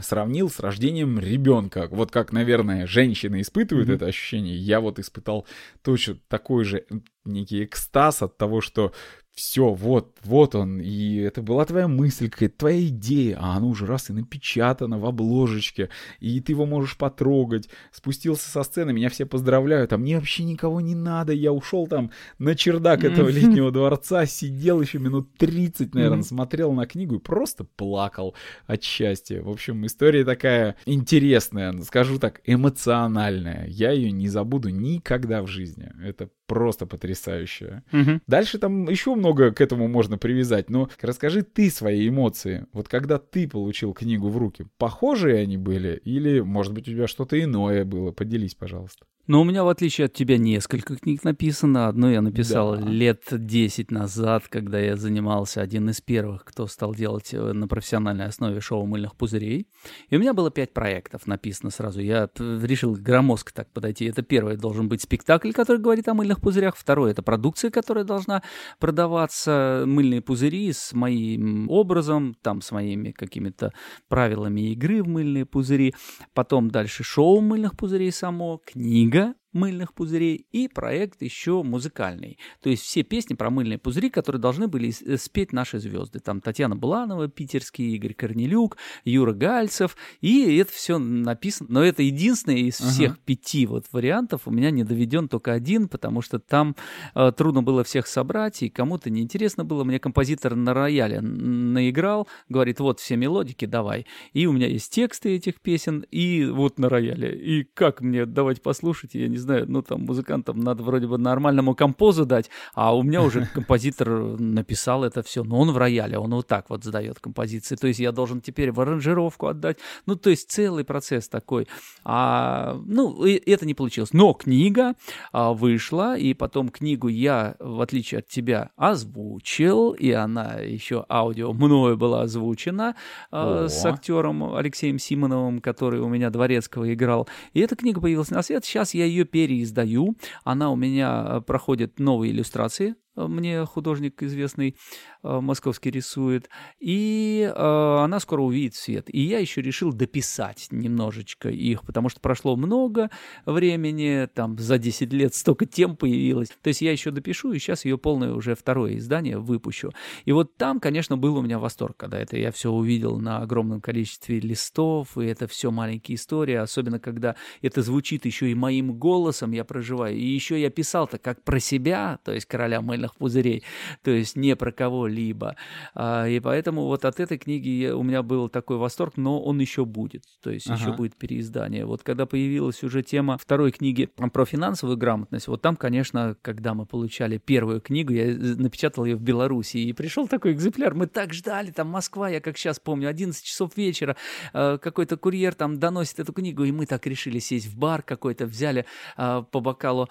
сравнил 0.02 0.50
с 0.50 0.60
рождением 0.60 1.20
ребенка. 1.20 1.88
Вот 1.92 2.12
как, 2.12 2.32
наверное, 2.32 2.88
женщины 2.88 3.42
испытывают 3.42 3.90
mm-hmm. 3.90 3.96
это 3.96 4.06
ощущение, 4.06 4.58
я 4.58 4.80
вот 4.80 5.00
испытал 5.00 5.46
точно 5.82 6.18
такой 6.28 6.64
же 6.64 6.86
некий 7.26 7.64
экстаз 7.64 8.22
от 8.22 8.38
того, 8.38 8.62
что 8.62 8.94
все, 9.40 9.70
вот, 9.70 10.18
вот 10.24 10.54
он, 10.54 10.82
и 10.82 11.16
это 11.16 11.42
была 11.42 11.64
твоя 11.64 11.88
мысль, 11.88 12.30
какая-то 12.30 12.58
твоя 12.58 12.88
идея, 12.88 13.38
а 13.40 13.56
оно 13.56 13.70
уже 13.70 13.86
раз 13.86 14.10
и 14.10 14.14
напечатано 14.14 15.00
в 15.00 15.06
обложечке, 15.06 15.90
и 16.20 16.42
ты 16.42 16.52
его 16.52 16.66
можешь 16.66 16.98
потрогать. 16.98 17.70
Спустился 17.92 18.50
со 18.50 18.64
сцены, 18.64 18.92
меня 18.92 19.10
все 19.10 19.26
поздравляют, 19.26 19.94
а 19.94 19.98
мне 19.98 20.18
вообще 20.18 20.44
никого 20.44 20.82
не 20.82 20.94
надо, 20.94 21.32
я 21.32 21.54
ушел 21.54 21.88
там 21.88 22.12
на 22.38 22.54
чердак 22.54 23.06
этого 23.06 23.30
летнего 23.30 23.72
дворца, 23.72 24.26
сидел 24.26 24.82
еще 24.82 25.00
минут 25.00 25.34
30, 25.38 25.96
наверное, 25.96 26.24
смотрел 26.24 26.74
на 26.74 26.86
книгу 26.86 27.16
и 27.16 27.20
просто 27.20 27.64
плакал 27.64 28.36
от 28.68 28.84
счастья. 28.84 29.42
В 29.42 29.50
общем, 29.50 29.86
история 29.86 30.26
такая 30.26 30.76
интересная, 30.86 31.72
скажу 31.84 32.20
так, 32.20 32.42
эмоциональная. 32.44 33.68
Я 33.68 33.92
ее 33.92 34.12
не 34.12 34.28
забуду 34.28 34.68
никогда 34.70 35.42
в 35.42 35.48
жизни. 35.48 35.92
Это 36.04 36.30
просто 36.50 36.88
потрясающе. 36.88 37.84
Угу. 37.94 38.22
Дальше 38.28 38.58
там 38.58 38.90
еще 38.90 39.14
много 39.14 39.52
к 39.52 39.62
этому 39.62 39.88
можно 39.88 40.18
привязать, 40.18 40.70
но 40.70 40.90
расскажи 41.00 41.44
ты 41.44 41.70
свои 41.70 42.10
эмоции. 42.10 42.66
Вот 42.74 42.90
когда 42.90 43.20
ты 43.20 43.48
получил 43.48 43.94
книгу 43.94 44.30
в 44.30 44.38
руки, 44.38 44.66
похожие 44.80 45.38
они 45.38 45.58
были 45.58 46.02
или, 46.04 46.40
может 46.40 46.74
быть, 46.74 46.88
у 46.88 46.92
тебя 46.92 47.08
что-то 47.08 47.42
иное 47.42 47.86
было? 47.86 48.12
Поделись, 48.12 48.56
пожалуйста. 48.56 49.06
Но 49.30 49.42
у 49.42 49.44
меня, 49.44 49.64
в 49.64 49.70
отличие 49.70 50.06
от 50.06 50.14
тебя, 50.14 50.40
несколько 50.40 50.96
книг 50.96 51.24
написано. 51.24 51.88
Одну 51.88 52.10
я 52.10 52.20
написал 52.20 52.76
да. 52.76 52.82
лет 52.82 53.26
10 53.30 53.92
назад, 53.92 54.48
когда 54.50 54.80
я 54.80 54.96
занимался 54.96 55.62
один 55.62 55.88
из 55.92 56.02
первых, 56.02 56.44
кто 56.44 56.66
стал 56.66 56.96
делать 56.96 57.32
э, 57.36 57.54
на 57.54 57.68
профессиональной 57.68 58.26
основе 58.26 58.60
шоу 58.60 58.88
мыльных 58.88 59.16
пузырей. 59.16 59.68
И 60.10 60.16
у 60.16 60.20
меня 60.20 60.34
было 60.34 60.50
пять 60.50 60.74
проектов 60.74 61.28
написано 61.28 61.70
сразу. 61.70 62.02
Я 62.02 62.28
решил 62.40 62.96
громоздко 62.96 63.54
так 63.54 63.72
подойти. 63.72 64.06
Это 64.06 64.24
первый 64.24 64.58
должен 64.58 64.90
быть 64.90 65.04
спектакль, 65.04 65.52
который 65.52 65.78
говорит 65.78 66.08
о 66.08 66.16
мыльных 66.16 66.42
пузырях. 66.42 66.76
Второй— 66.76 67.12
это 67.12 67.22
продукция, 67.22 67.70
которая 67.70 68.06
должна 68.06 68.42
продаваться. 68.80 69.84
Мыльные 69.86 70.22
пузыри 70.22 70.74
с 70.74 70.92
моим 70.92 71.70
образом, 71.70 72.36
там 72.42 72.64
с 72.64 72.72
моими 72.72 73.12
какими-то 73.12 73.74
правилами 74.08 74.72
игры 74.72 75.04
в 75.04 75.08
мыльные 75.08 75.46
пузыри. 75.46 75.94
Потом 76.34 76.72
дальше 76.72 77.04
шоу 77.04 77.42
мыльных 77.42 77.78
пузырей 77.78 78.12
само, 78.12 78.60
книга, 78.66 79.19
книга 79.20 79.36
мыльных 79.54 79.94
пузырей 79.94 80.46
и 80.52 80.68
проект 80.68 81.22
еще 81.22 81.64
музыкальный. 81.64 82.38
То 82.62 82.70
есть 82.70 82.84
все 82.84 83.04
песни 83.04 83.34
про 83.34 83.50
мыльные 83.50 83.78
пузыри, 83.78 84.10
которые 84.10 84.42
должны 84.42 84.68
были 84.68 84.90
э, 84.90 85.18
спеть 85.18 85.54
наши 85.54 85.80
звезды. 85.80 86.20
Там 86.20 86.42
Татьяна 86.42 86.76
Буланова, 86.76 87.28
питерский, 87.28 87.96
Игорь 87.96 88.14
Корнелюк, 88.14 88.78
Юра 89.06 89.34
Гальцев. 89.34 89.98
И 90.22 90.58
это 90.58 90.72
все 90.72 90.98
написано. 90.98 91.70
Но 91.72 91.84
это 91.84 92.04
единственное 92.04 92.60
из 92.60 92.76
всех 92.76 93.14
uh-huh. 93.14 93.22
пяти 93.26 93.66
вот 93.66 93.86
вариантов. 93.92 94.42
У 94.46 94.52
меня 94.52 94.72
не 94.72 94.84
доведен 94.84 95.28
только 95.28 95.54
один, 95.54 95.88
потому 95.88 96.22
что 96.22 96.40
там 96.40 96.76
э, 97.16 97.32
трудно 97.36 97.64
было 97.64 97.84
всех 97.84 98.08
собрать, 98.08 98.62
и 98.62 98.70
кому-то 98.70 99.10
неинтересно 99.10 99.66
было. 99.66 99.84
Мне 99.84 100.00
композитор 100.00 100.56
на 100.56 100.74
рояле 100.74 101.22
наиграл, 101.22 102.28
говорит, 102.50 102.80
вот 102.80 103.00
все 103.00 103.16
мелодики, 103.16 103.66
давай. 103.66 104.06
И 104.34 104.46
у 104.46 104.52
меня 104.52 104.68
есть 104.68 104.94
тексты 104.94 105.36
этих 105.36 105.60
песен, 105.62 106.06
и 106.12 106.46
вот 106.46 106.78
на 106.80 106.90
рояле. 106.90 107.36
И 107.36 107.64
как 107.64 108.02
мне 108.02 108.26
давать 108.26 108.62
послушать, 108.62 109.16
я 109.16 109.28
не 109.28 109.38
знаю, 109.40 109.66
ну 109.68 109.82
там 109.82 110.06
музыкантам 110.06 110.60
надо 110.60 110.84
вроде 110.84 111.08
бы 111.08 111.18
нормальному 111.18 111.76
композу 111.76 112.26
дать, 112.26 112.50
а 112.74 112.96
у 112.96 113.04
меня 113.04 113.22
уже 113.22 113.46
композитор 113.54 114.10
написал 114.40 115.04
это 115.04 115.24
все, 115.24 115.44
но 115.44 115.60
он 115.60 115.72
в 115.72 115.78
рояле, 115.78 116.18
он 116.18 116.32
вот 116.32 116.48
так 116.48 116.70
вот 116.70 116.84
задает 116.84 117.20
композиции, 117.20 117.76
то 117.76 117.88
есть 117.88 118.00
я 118.00 118.12
должен 118.12 118.42
теперь 118.42 118.72
в 118.72 118.80
аранжировку 118.80 119.48
отдать, 119.48 119.78
ну 120.06 120.16
то 120.16 120.30
есть 120.30 120.50
целый 120.52 120.84
процесс 120.84 121.28
такой, 121.28 121.68
а, 122.04 122.80
ну 122.86 123.26
это 123.26 123.66
не 123.66 123.74
получилось, 123.74 124.14
но 124.14 124.34
книга 124.34 124.94
а, 125.32 125.54
вышла, 125.54 126.18
и 126.18 126.34
потом 126.34 126.70
книгу 126.70 127.08
я, 127.08 127.56
в 127.60 127.82
отличие 127.82 128.20
от 128.20 128.28
тебя, 128.28 128.72
озвучил, 128.76 129.92
и 129.92 130.12
она 130.12 130.54
еще 130.60 131.06
аудио 131.10 131.54
мною 131.54 131.98
была 131.98 132.24
озвучена 132.24 132.96
а, 133.32 133.68
с 133.68 133.86
актером 133.86 134.56
Алексеем 134.56 135.00
Симоновым, 135.00 135.62
который 135.62 136.00
у 136.00 136.08
меня 136.08 136.30
Дворецкого 136.30 136.94
играл, 136.94 137.28
и 137.54 137.60
эта 137.60 137.76
книга 137.76 138.02
появилась 138.02 138.32
на 138.32 138.42
свет, 138.42 138.66
сейчас 138.66 138.94
я 138.94 139.06
ее 139.06 139.26
переиздаю. 139.32 140.16
Она 140.44 140.72
у 140.72 140.76
меня 140.76 141.26
э, 141.28 141.42
проходит 141.42 142.00
новые 142.00 142.32
иллюстрации 142.32 142.96
мне 143.28 143.66
художник 143.66 144.22
известный 144.24 144.76
э, 145.24 145.40
московский 145.40 145.92
рисует, 145.92 146.50
и 146.80 147.52
э, 147.54 147.98
она 148.04 148.20
скоро 148.20 148.42
увидит 148.42 148.76
свет. 148.76 149.06
И 149.08 149.22
я 149.22 149.40
еще 149.40 149.62
решил 149.62 149.94
дописать 149.94 150.68
немножечко 150.72 151.50
их, 151.50 151.86
потому 151.86 152.10
что 152.10 152.20
прошло 152.20 152.56
много 152.56 153.10
времени, 153.46 154.28
там 154.34 154.58
за 154.58 154.78
10 154.78 155.14
лет 155.14 155.36
столько 155.36 155.66
тем 155.66 155.96
появилось. 155.96 156.50
То 156.62 156.70
есть 156.70 156.82
я 156.82 156.92
еще 156.92 157.12
допишу, 157.12 157.52
и 157.52 157.60
сейчас 157.60 157.86
ее 157.86 157.98
полное 157.98 158.34
уже 158.34 158.56
второе 158.56 158.98
издание 158.98 159.38
выпущу. 159.38 159.92
И 160.26 160.32
вот 160.32 160.56
там, 160.58 160.80
конечно, 160.80 161.18
был 161.18 161.38
у 161.38 161.42
меня 161.42 161.60
восторг, 161.60 161.98
когда 161.98 162.20
это 162.20 162.38
я 162.38 162.52
все 162.52 162.72
увидел 162.72 163.20
на 163.20 163.40
огромном 163.40 163.82
количестве 163.82 164.40
листов, 164.40 165.18
и 165.18 165.26
это 165.26 165.48
все 165.48 165.72
маленькие 165.72 166.16
истории, 166.16 166.56
особенно 166.56 167.00
когда 167.00 167.36
это 167.62 167.82
звучит 167.82 168.26
еще 168.26 168.50
и 168.50 168.56
моим 168.56 168.94
голосом, 168.94 169.52
я 169.52 169.64
проживаю. 169.64 170.16
И 170.16 170.26
еще 170.26 170.60
я 170.60 170.70
писал-то 170.70 171.18
как 171.18 171.44
про 171.44 171.60
себя, 171.60 172.20
то 172.24 172.32
есть 172.32 172.46
короля 172.46 172.82
мыльных 172.82 173.09
воздушных 173.10 173.16
пузырей, 173.16 173.64
то 174.04 174.12
есть 174.12 174.36
не 174.36 174.56
про 174.56 174.72
кого-либо. 174.72 175.56
А, 175.96 176.28
и 176.28 176.40
поэтому 176.40 176.86
вот 176.86 177.06
от 177.06 177.20
этой 177.20 177.38
книги 177.38 177.90
у 177.90 178.04
меня 178.04 178.24
был 178.24 178.50
такой 178.50 178.78
восторг, 178.78 179.18
но 179.18 179.42
он 179.42 179.60
еще 179.60 179.86
будет, 179.86 180.24
то 180.42 180.50
есть 180.50 180.68
ага. 180.68 180.80
еще 180.80 180.94
будет 180.94 181.16
переиздание. 181.16 181.86
Вот 181.86 182.04
когда 182.04 182.26
появилась 182.26 182.84
уже 182.84 183.04
тема 183.04 183.38
второй 183.38 183.72
книги 183.72 184.06
про 184.06 184.46
финансовую 184.46 184.98
грамотность, 184.98 185.48
вот 185.48 185.62
там, 185.62 185.76
конечно, 185.76 186.36
когда 186.42 186.74
мы 186.74 186.86
получали 186.86 187.38
первую 187.38 187.82
книгу, 187.82 188.14
я 188.14 188.36
напечатал 188.36 189.06
ее 189.06 189.16
в 189.16 189.22
Беларуси, 189.22 189.78
и 189.78 189.94
пришел 189.94 190.28
такой 190.28 190.54
экземпляр, 190.54 190.94
мы 190.94 191.08
так 191.08 191.34
ждали, 191.34 191.72
там 191.72 191.88
Москва, 191.88 192.30
я 192.30 192.40
как 192.40 192.58
сейчас 192.58 192.80
помню, 192.80 193.10
11 193.10 193.44
часов 193.44 193.76
вечера, 193.78 194.16
э, 194.54 194.78
какой-то 194.82 195.18
курьер 195.18 195.54
там 195.54 195.80
доносит 195.80 196.20
эту 196.20 196.34
книгу, 196.34 196.64
и 196.64 196.72
мы 196.72 196.86
так 196.86 197.06
решили 197.08 197.40
сесть 197.40 197.68
в 197.68 197.78
бар 197.78 198.02
какой-то, 198.02 198.46
взяли 198.46 198.86
э, 199.18 199.44
по 199.52 199.60
бокалу 199.60 200.10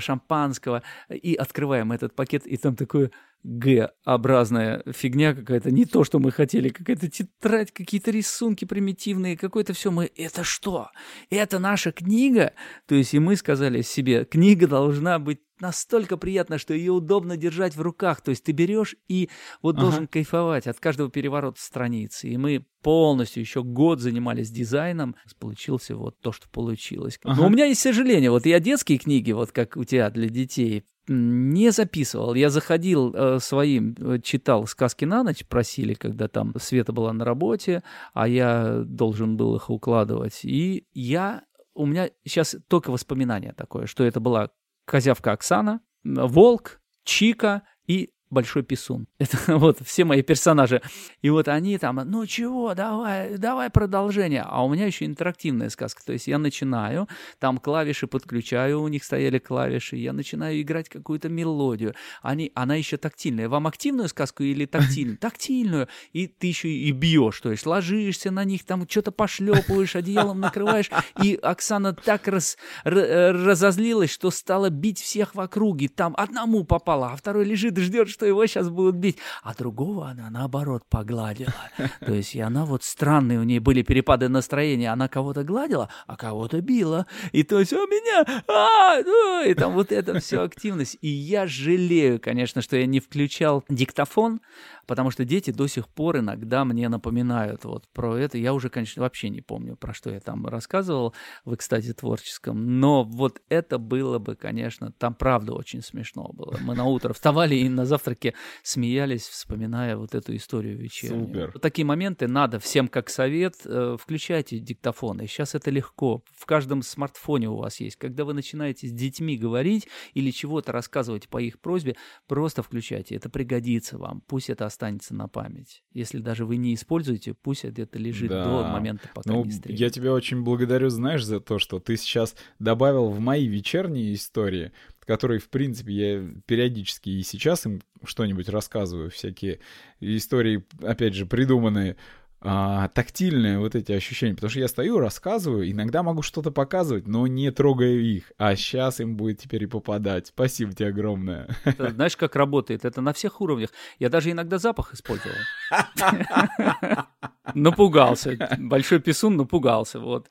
шампанского 0.00 0.82
и 1.08 1.34
открываем 1.34 1.92
этот 1.92 2.14
пакет 2.14 2.35
пакет, 2.36 2.46
и 2.46 2.56
там 2.56 2.76
такое 2.76 3.10
Г-образная 3.44 4.82
фигня 4.92 5.32
какая-то, 5.32 5.70
не 5.70 5.84
то, 5.84 6.02
что 6.02 6.18
мы 6.18 6.32
хотели, 6.32 6.68
какая-то 6.68 7.08
тетрадь, 7.08 7.70
какие-то 7.70 8.10
рисунки 8.10 8.64
примитивные, 8.64 9.36
какое-то 9.36 9.72
все. 9.72 9.92
Мы, 9.92 10.10
это 10.16 10.42
что? 10.42 10.88
Это 11.30 11.60
наша 11.60 11.92
книга? 11.92 12.54
То 12.86 12.96
есть 12.96 13.14
и 13.14 13.20
мы 13.20 13.36
сказали 13.36 13.82
себе, 13.82 14.24
книга 14.24 14.66
должна 14.66 15.20
быть 15.20 15.38
настолько 15.60 16.16
приятна, 16.16 16.58
что 16.58 16.74
ее 16.74 16.90
удобно 16.90 17.36
держать 17.36 17.76
в 17.76 17.80
руках. 17.80 18.20
То 18.20 18.30
есть 18.30 18.42
ты 18.42 18.50
берешь 18.50 18.96
и 19.06 19.30
вот 19.62 19.76
ага. 19.76 19.82
должен 19.82 20.06
кайфовать 20.08 20.66
от 20.66 20.80
каждого 20.80 21.08
переворота 21.08 21.60
страницы. 21.60 22.28
И 22.28 22.36
мы 22.36 22.66
полностью 22.82 23.42
еще 23.42 23.62
год 23.62 24.00
занимались 24.00 24.50
дизайном. 24.50 25.14
Получился 25.38 25.94
вот 25.94 26.18
то, 26.20 26.32
что 26.32 26.48
получилось. 26.48 27.20
Ага. 27.22 27.40
Но 27.40 27.46
у 27.46 27.50
меня 27.50 27.66
есть 27.66 27.80
сожаление. 27.80 28.32
Вот 28.32 28.44
я 28.44 28.58
детские 28.58 28.98
книги, 28.98 29.30
вот 29.30 29.52
как 29.52 29.76
у 29.76 29.84
тебя 29.84 30.10
для 30.10 30.28
детей, 30.28 30.84
не 31.08 31.70
записывал. 31.70 32.34
Я 32.34 32.50
заходил 32.50 33.14
э, 33.14 33.38
своим, 33.40 33.96
э, 33.98 34.18
читал 34.20 34.66
сказки 34.66 35.04
на 35.04 35.22
ночь, 35.22 35.44
просили, 35.46 35.94
когда 35.94 36.28
там 36.28 36.54
Света 36.58 36.92
была 36.92 37.12
на 37.12 37.24
работе, 37.24 37.82
а 38.12 38.26
я 38.28 38.82
должен 38.84 39.36
был 39.36 39.56
их 39.56 39.70
укладывать. 39.70 40.40
И 40.44 40.86
я, 40.92 41.44
у 41.74 41.86
меня 41.86 42.10
сейчас 42.24 42.56
только 42.68 42.90
воспоминание 42.90 43.52
такое, 43.52 43.86
что 43.86 44.04
это 44.04 44.20
была 44.20 44.50
козявка 44.84 45.32
Оксана, 45.32 45.80
волк, 46.04 46.80
Чика 47.04 47.62
и 47.86 48.10
Большой 48.28 48.64
Писун. 48.64 49.06
Это 49.18 49.56
вот 49.56 49.78
все 49.84 50.04
мои 50.04 50.22
персонажи. 50.22 50.82
И 51.22 51.30
вот 51.30 51.46
они 51.48 51.78
там, 51.78 52.00
ну 52.04 52.26
чего, 52.26 52.74
давай, 52.74 53.38
давай 53.38 53.70
продолжение. 53.70 54.42
А 54.46 54.64
у 54.64 54.72
меня 54.72 54.86
еще 54.86 55.04
интерактивная 55.04 55.70
сказка. 55.70 56.04
То 56.04 56.12
есть 56.12 56.26
я 56.26 56.38
начинаю, 56.38 57.08
там 57.38 57.58
клавиши 57.58 58.06
подключаю, 58.08 58.82
у 58.82 58.88
них 58.88 59.04
стояли 59.04 59.38
клавиши, 59.38 59.96
я 59.96 60.12
начинаю 60.12 60.60
играть 60.60 60.88
какую-то 60.88 61.28
мелодию. 61.28 61.94
Они, 62.20 62.50
она 62.54 62.74
еще 62.74 62.96
тактильная. 62.96 63.48
Вам 63.48 63.68
активную 63.68 64.08
сказку 64.08 64.42
или 64.42 64.66
тактильную? 64.66 65.18
Тактильную. 65.18 65.88
И 66.12 66.26
ты 66.26 66.48
еще 66.48 66.68
и 66.68 66.90
бьешь, 66.90 67.40
то 67.40 67.50
есть 67.52 67.64
ложишься 67.64 68.32
на 68.32 68.44
них, 68.44 68.64
там 68.64 68.88
что-то 68.88 69.12
пошлепываешь, 69.12 69.94
одеялом 69.94 70.40
накрываешь. 70.40 70.90
И 71.22 71.38
Оксана 71.40 71.94
так 71.94 72.26
раз, 72.26 72.58
разозлилась, 72.84 74.10
что 74.10 74.30
стала 74.30 74.68
бить 74.68 75.00
всех 75.00 75.34
в 75.34 75.40
округе. 75.40 75.88
Там 75.88 76.14
одному 76.16 76.64
попала, 76.64 77.12
а 77.12 77.16
второй 77.16 77.44
лежит 77.44 77.78
и 77.78 77.82
ждет, 77.82 78.08
что 78.16 78.24
его 78.24 78.46
сейчас 78.46 78.70
будут 78.70 78.96
бить. 78.96 79.18
А 79.42 79.54
другого 79.54 80.08
она, 80.08 80.30
наоборот, 80.30 80.84
погладила. 80.88 81.52
То 82.00 82.14
есть 82.14 82.34
и 82.34 82.40
она 82.40 82.64
вот 82.64 82.82
странные, 82.82 83.38
у 83.38 83.42
нее 83.42 83.60
были 83.60 83.82
перепады 83.82 84.28
настроения. 84.28 84.90
Она 84.90 85.06
кого-то 85.06 85.44
гладила, 85.44 85.90
а 86.06 86.16
кого-то 86.16 86.62
била. 86.62 87.06
И 87.32 87.42
то 87.42 87.60
есть, 87.60 87.74
у 87.74 87.86
меня, 87.86 88.24
а, 88.48 89.02
ну, 89.02 89.44
и 89.44 89.52
там 89.52 89.74
вот 89.74 89.92
это 89.92 90.18
все 90.18 90.40
активность. 90.40 90.96
И 91.02 91.08
я 91.08 91.46
жалею, 91.46 92.18
конечно, 92.18 92.62
что 92.62 92.78
я 92.78 92.86
не 92.86 93.00
включал 93.00 93.64
диктофон, 93.68 94.40
потому 94.86 95.10
что 95.10 95.24
дети 95.24 95.50
до 95.50 95.66
сих 95.66 95.88
пор 95.88 96.18
иногда 96.18 96.64
мне 96.64 96.88
напоминают 96.88 97.64
вот 97.64 97.86
про 97.92 98.16
это. 98.16 98.38
Я 98.38 98.54
уже, 98.54 98.70
конечно, 98.70 99.02
вообще 99.02 99.28
не 99.28 99.42
помню, 99.42 99.76
про 99.76 99.92
что 99.92 100.10
я 100.10 100.20
там 100.20 100.46
рассказывал 100.46 101.14
в 101.44 101.54
«Экстазе 101.54 101.92
творческом», 101.92 102.80
но 102.80 103.04
вот 103.04 103.40
это 103.48 103.78
было 103.78 104.18
бы, 104.18 104.36
конечно, 104.36 104.92
там 104.92 105.14
правда 105.14 105.52
очень 105.52 105.82
смешно 105.82 106.30
было. 106.32 106.56
Мы 106.62 106.74
на 106.74 106.84
утро 106.84 107.12
вставали 107.12 107.56
и 107.56 107.68
на 107.68 107.84
завтраке 108.06 108.34
смеялись, 108.62 109.22
вспоминая 109.22 109.96
вот 109.96 110.14
эту 110.14 110.34
историю 110.36 110.78
вечернюю. 110.78 111.26
Супер. 111.26 111.50
Вот 111.54 111.62
такие 111.62 111.84
моменты 111.84 112.28
надо 112.28 112.58
всем 112.58 112.88
как 112.88 113.10
совет, 113.10 113.54
э, 113.64 113.96
включайте 114.00 114.58
диктофоны. 114.58 115.26
Сейчас 115.26 115.54
это 115.54 115.70
легко. 115.70 116.22
В 116.34 116.46
каждом 116.46 116.82
смартфоне 116.82 117.48
у 117.48 117.56
вас 117.56 117.80
есть. 117.80 117.96
Когда 117.96 118.24
вы 118.24 118.34
начинаете 118.34 118.86
с 118.86 118.92
детьми 118.92 119.36
говорить 119.36 119.88
или 120.14 120.30
чего-то 120.30 120.72
рассказывать 120.72 121.28
по 121.28 121.38
их 121.38 121.60
просьбе, 121.60 121.96
просто 122.26 122.62
включайте. 122.62 123.16
Это 123.16 123.28
пригодится 123.28 123.98
вам. 123.98 124.22
Пусть 124.26 124.50
это 124.50 124.66
останется 124.66 125.14
на 125.14 125.28
память. 125.28 125.82
Если 125.92 126.18
даже 126.18 126.44
вы 126.44 126.56
не 126.56 126.74
используете, 126.74 127.34
пусть 127.34 127.64
это 127.64 127.98
лежит 127.98 128.28
да. 128.28 128.44
до 128.44 128.68
момента, 128.68 129.08
пока 129.14 129.32
ну, 129.32 129.44
не 129.44 129.50
стрелит. 129.50 129.80
Я 129.80 129.90
тебя 129.90 130.12
очень 130.12 130.42
благодарю, 130.42 130.88
знаешь, 130.90 131.24
за 131.24 131.40
то, 131.40 131.58
что 131.58 131.80
ты 131.80 131.96
сейчас 131.96 132.36
добавил 132.58 133.08
в 133.08 133.18
мои 133.18 133.46
вечерние 133.46 134.14
истории, 134.14 134.72
которые, 135.06 135.40
в 135.40 135.48
принципе, 135.48 135.92
я 135.92 136.28
периодически 136.46 137.10
и 137.10 137.22
сейчас 137.22 137.66
им 137.66 137.80
что-нибудь 138.04 138.48
рассказываю, 138.48 139.10
всякие 139.10 139.60
истории, 140.00 140.64
опять 140.82 141.14
же, 141.14 141.26
придуманные 141.26 141.96
а, 142.40 142.88
тактильные 142.88 143.58
вот 143.58 143.74
эти 143.74 143.92
ощущения, 143.92 144.34
потому 144.34 144.50
что 144.50 144.60
я 144.60 144.68
стою, 144.68 144.98
рассказываю, 144.98 145.70
иногда 145.70 146.02
могу 146.02 146.22
что-то 146.22 146.50
показывать, 146.50 147.06
но 147.06 147.26
не 147.26 147.50
трогаю 147.50 148.00
их, 148.02 148.30
а 148.36 148.54
сейчас 148.56 149.00
им 149.00 149.16
будет 149.16 149.40
теперь 149.40 149.64
и 149.64 149.66
попадать. 149.66 150.28
Спасибо 150.28 150.72
тебе 150.72 150.88
огромное. 150.88 151.48
Знаешь, 151.78 152.16
как 152.16 152.36
работает? 152.36 152.84
Это 152.84 153.00
на 153.00 153.12
всех 153.12 153.40
уровнях. 153.40 153.70
Я 153.98 154.10
даже 154.10 154.30
иногда 154.30 154.58
запах 154.58 154.92
использовал. 154.94 155.34
Напугался. 157.54 158.36
Большой 158.58 159.00
писун 159.00 159.36
напугался, 159.36 160.00
вот. 160.00 160.28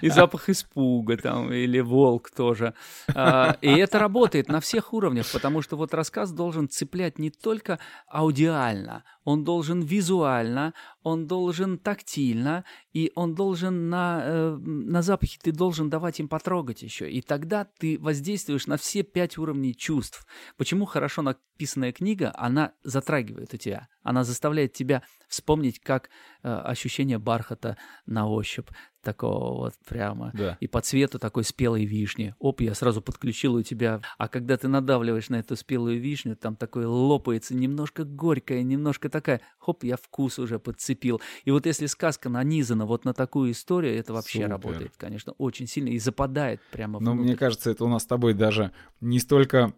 И 0.00 0.08
запах 0.08 0.48
испуга 0.48 1.16
там, 1.16 1.52
или 1.52 1.80
волк 1.80 2.30
тоже. 2.30 2.74
А, 3.14 3.56
и 3.60 3.68
это 3.68 3.98
работает 3.98 4.48
на 4.48 4.60
всех 4.60 4.92
уровнях, 4.92 5.26
потому 5.32 5.62
что 5.62 5.76
вот 5.76 5.94
рассказ 5.94 6.32
должен 6.32 6.68
цеплять 6.68 7.18
не 7.18 7.30
только 7.30 7.78
аудиально, 8.08 9.04
он 9.24 9.44
должен 9.44 9.80
визуально, 9.80 10.74
он 11.04 11.26
должен 11.26 11.78
тактильно, 11.78 12.64
и 12.92 13.12
он 13.14 13.34
должен 13.34 13.90
на, 13.90 14.22
э, 14.24 14.56
на 14.56 15.02
запахе, 15.02 15.38
ты 15.40 15.52
должен 15.52 15.90
давать 15.90 16.18
им 16.18 16.28
потрогать 16.28 16.82
еще. 16.82 17.10
И 17.10 17.20
тогда 17.20 17.66
ты 17.78 17.98
воздействуешь 18.00 18.66
на 18.66 18.78
все 18.78 19.02
пять 19.02 19.36
уровней 19.36 19.76
чувств. 19.76 20.26
Почему 20.56 20.86
хорошо 20.86 21.20
написанная 21.20 21.92
книга, 21.92 22.32
она 22.34 22.72
затрагивает 22.82 23.52
у 23.52 23.58
тебя, 23.58 23.86
она 24.02 24.24
заставляет 24.24 24.72
тебя 24.72 25.02
вспомнить, 25.28 25.78
как 25.78 26.08
э, 26.42 26.48
ощущение 26.48 27.18
бархата 27.18 27.76
на 28.06 28.26
ощупь, 28.26 28.70
такого 29.04 29.54
вот 29.56 29.74
прямо. 29.86 30.32
Да. 30.34 30.56
И 30.60 30.66
по 30.66 30.80
цвету 30.80 31.18
такой 31.18 31.44
спелой 31.44 31.84
вишни. 31.84 32.34
Оп, 32.38 32.60
я 32.60 32.74
сразу 32.74 33.00
подключил 33.00 33.54
у 33.54 33.62
тебя. 33.62 34.00
А 34.18 34.28
когда 34.28 34.56
ты 34.56 34.66
надавливаешь 34.68 35.28
на 35.28 35.36
эту 35.36 35.54
спелую 35.56 36.00
вишню, 36.00 36.34
там 36.36 36.56
такое 36.56 36.88
лопается, 36.88 37.54
немножко 37.54 38.04
горькая, 38.04 38.62
немножко 38.62 39.08
такая. 39.08 39.40
Хоп, 39.58 39.84
я 39.84 39.96
вкус 39.96 40.38
уже 40.38 40.58
подцепил. 40.58 41.20
И 41.44 41.50
вот 41.50 41.66
если 41.66 41.86
сказка 41.86 42.28
нанизана 42.28 42.86
вот 42.86 43.04
на 43.04 43.14
такую 43.14 43.52
историю, 43.52 43.96
это 43.98 44.12
вообще 44.12 44.38
Супер. 44.38 44.50
работает, 44.50 44.92
конечно, 44.96 45.32
очень 45.38 45.66
сильно 45.66 45.90
и 45.90 45.98
западает 45.98 46.60
прямо 46.72 46.98
Но 47.00 47.12
внутрь. 47.12 47.26
мне 47.28 47.36
кажется, 47.36 47.70
это 47.70 47.84
у 47.84 47.88
нас 47.88 48.02
с 48.02 48.06
тобой 48.06 48.34
даже 48.34 48.72
не 49.00 49.18
столько 49.20 49.72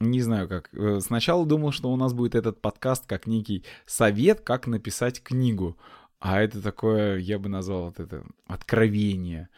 не 0.00 0.20
знаю 0.20 0.48
как. 0.48 0.68
э, 0.74 0.98
Сначала 1.00 1.46
думал, 1.46 1.70
что 1.70 1.92
у 1.92 1.96
нас 1.96 2.12
будет 2.12 2.34
этот 2.34 2.60
подкаст 2.60 3.06
как 3.06 3.28
некий 3.28 3.64
совет, 3.86 4.40
как 4.40 4.66
написать 4.66 5.22
книгу. 5.22 5.76
А 6.22 6.40
это 6.40 6.62
такое, 6.62 7.18
я 7.18 7.40
бы 7.40 7.48
назвал 7.48 7.86
вот 7.86 7.98
это 7.98 8.24
откровение, 8.46 9.48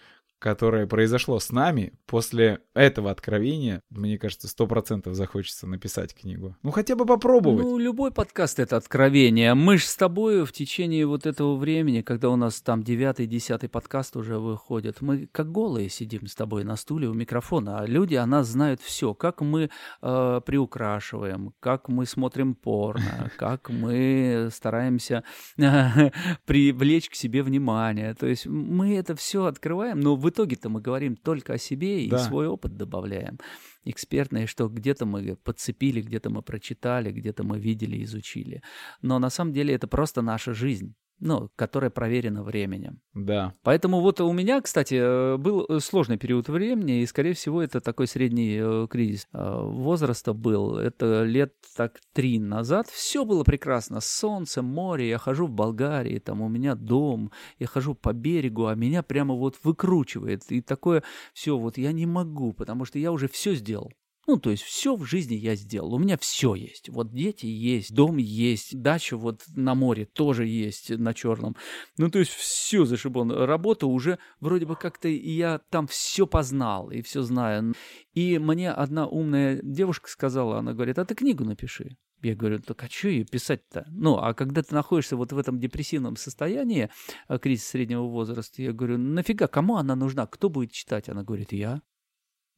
которое 0.44 0.86
произошло 0.86 1.40
с 1.40 1.50
нами. 1.52 1.94
После 2.04 2.60
этого 2.74 3.10
откровения, 3.10 3.80
мне 3.88 4.18
кажется, 4.18 4.46
сто 4.46 4.66
процентов 4.66 5.14
захочется 5.14 5.66
написать 5.66 6.14
книгу. 6.14 6.54
Ну, 6.62 6.70
хотя 6.70 6.96
бы 6.96 7.06
попробовать. 7.06 7.64
Ну, 7.64 7.78
любой 7.78 8.10
подкаст— 8.10 8.58
это 8.60 8.76
откровение. 8.76 9.54
Мы 9.54 9.78
же 9.78 9.86
с 9.86 9.96
тобой 9.96 10.44
в 10.44 10.52
течение 10.52 11.06
вот 11.06 11.24
этого 11.24 11.56
времени, 11.56 12.02
когда 12.02 12.28
у 12.28 12.36
нас 12.36 12.60
там 12.60 12.82
девятый, 12.82 13.26
десятый 13.26 13.70
подкаст 13.70 14.16
уже 14.16 14.38
выходит, 14.38 15.00
мы 15.00 15.28
как 15.32 15.50
голые 15.50 15.88
сидим 15.88 16.26
с 16.26 16.34
тобой 16.34 16.62
на 16.64 16.76
стуле 16.76 17.08
у 17.08 17.14
микрофона, 17.14 17.78
а 17.78 17.86
люди 17.86 18.14
о 18.14 18.26
нас 18.26 18.48
знают 18.48 18.82
все, 18.82 19.14
как 19.14 19.40
мы 19.40 19.70
э, 20.02 20.40
приукрашиваем, 20.44 21.54
как 21.58 21.88
мы 21.88 22.04
смотрим 22.04 22.54
порно, 22.54 23.30
как 23.38 23.70
мы 23.70 24.50
стараемся 24.52 25.24
привлечь 26.44 27.08
к 27.08 27.14
себе 27.14 27.42
внимание. 27.42 28.12
То 28.12 28.26
есть 28.26 28.44
мы 28.44 28.94
это 28.94 29.16
все 29.16 29.46
открываем, 29.46 30.00
но 30.00 30.16
в 30.16 30.33
итоге-то 30.34 30.68
мы 30.68 30.80
говорим 30.80 31.16
только 31.16 31.54
о 31.54 31.58
себе 31.58 32.04
и 32.04 32.10
Да. 32.10 32.18
свой 32.18 32.46
опыт 32.46 32.76
добавляем 32.76 33.38
экспертное, 33.84 34.46
что 34.46 34.68
где-то 34.68 35.06
мы 35.06 35.36
подцепили, 35.36 36.02
где-то 36.02 36.30
мы 36.30 36.42
прочитали, 36.42 37.12
где-то 37.12 37.44
мы 37.44 37.58
видели, 37.58 38.02
изучили. 38.04 38.62
Но 39.02 39.18
на 39.18 39.30
самом 39.30 39.52
деле 39.52 39.74
это 39.74 39.86
просто 39.86 40.22
наша 40.22 40.54
жизнь, 40.54 40.94
ну, 41.20 41.50
которая 41.56 41.90
проверена 41.90 42.42
временем. 42.42 43.00
Да. 43.14 43.54
Поэтому 43.62 44.00
вот 44.00 44.20
у 44.20 44.32
меня, 44.32 44.60
кстати, 44.60 44.94
э, 44.94 45.36
был 45.36 45.64
э, 45.68 45.80
сложный 45.80 46.18
период 46.18 46.48
времени, 46.48 47.00
и, 47.00 47.06
скорее 47.06 47.34
всего, 47.34 47.62
это 47.62 47.80
такой 47.80 48.06
средний 48.06 48.58
э, 48.60 48.86
кризис 48.90 49.26
возраста 49.32 50.32
был. 50.32 50.76
Это 50.76 51.22
лет 51.22 51.54
так 51.76 52.00
три 52.12 52.38
назад. 52.38 52.88
Все 52.88 53.24
было 53.24 53.44
прекрасно. 53.44 54.00
Солнце, 54.00 54.62
море, 54.62 55.08
я 55.08 55.18
хожу 55.18 55.46
в 55.46 55.50
Болгарии, 55.50 56.18
там 56.18 56.40
у 56.40 56.48
меня 56.48 56.74
дом, 56.74 57.30
я 57.58 57.66
хожу 57.66 57.94
по 57.94 58.12
берегу, 58.12 58.66
а 58.66 58.74
меня 58.74 59.02
прямо 59.02 59.34
вот 59.34 59.58
выкручивает. 59.62 60.42
И 60.50 60.60
такое 60.60 61.02
все, 61.32 61.56
вот 61.56 61.78
я 61.78 61.92
не 61.92 62.06
могу, 62.06 62.52
потому 62.52 62.84
что 62.84 62.98
я 62.98 63.12
уже 63.12 63.28
все 63.28 63.54
сделал. 63.54 63.92
Ну, 64.26 64.38
то 64.38 64.50
есть 64.50 64.62
все 64.62 64.96
в 64.96 65.04
жизни 65.04 65.34
я 65.34 65.54
сделал. 65.54 65.94
У 65.94 65.98
меня 65.98 66.16
все 66.18 66.54
есть. 66.54 66.88
Вот 66.88 67.12
дети 67.12 67.46
есть, 67.46 67.94
дом 67.94 68.16
есть, 68.16 68.80
дача 68.80 69.16
вот 69.16 69.42
на 69.54 69.74
море 69.74 70.06
тоже 70.06 70.46
есть 70.46 70.90
на 70.90 71.14
черном. 71.14 71.56
Ну, 71.98 72.10
то 72.10 72.18
есть 72.18 72.32
все 72.32 72.84
зашибон. 72.84 73.30
Работа 73.30 73.86
уже 73.86 74.18
вроде 74.40 74.66
бы 74.66 74.76
как-то 74.76 75.08
я 75.08 75.60
там 75.70 75.86
все 75.86 76.26
познал 76.26 76.90
и 76.90 77.02
все 77.02 77.22
знаю. 77.22 77.74
И 78.12 78.38
мне 78.38 78.70
одна 78.70 79.06
умная 79.06 79.60
девушка 79.62 80.08
сказала, 80.08 80.58
она 80.58 80.72
говорит, 80.72 80.98
а 80.98 81.04
ты 81.04 81.14
книгу 81.14 81.44
напиши. 81.44 81.96
Я 82.24 82.34
говорю, 82.34 82.58
так 82.60 82.82
а 82.82 82.88
что 82.88 83.08
ее 83.08 83.24
писать-то? 83.24 83.84
Ну, 83.90 84.16
а 84.16 84.32
когда 84.32 84.62
ты 84.62 84.74
находишься 84.74 85.14
вот 85.14 85.32
в 85.32 85.38
этом 85.38 85.60
депрессивном 85.60 86.16
состоянии, 86.16 86.88
э, 87.28 87.38
кризис 87.38 87.66
среднего 87.66 88.04
возраста, 88.04 88.62
я 88.62 88.72
говорю, 88.72 88.96
нафига, 88.96 89.46
кому 89.46 89.76
она 89.76 89.94
нужна? 89.94 90.26
Кто 90.26 90.48
будет 90.48 90.72
читать? 90.72 91.10
Она 91.10 91.22
говорит, 91.22 91.52
я. 91.52 91.82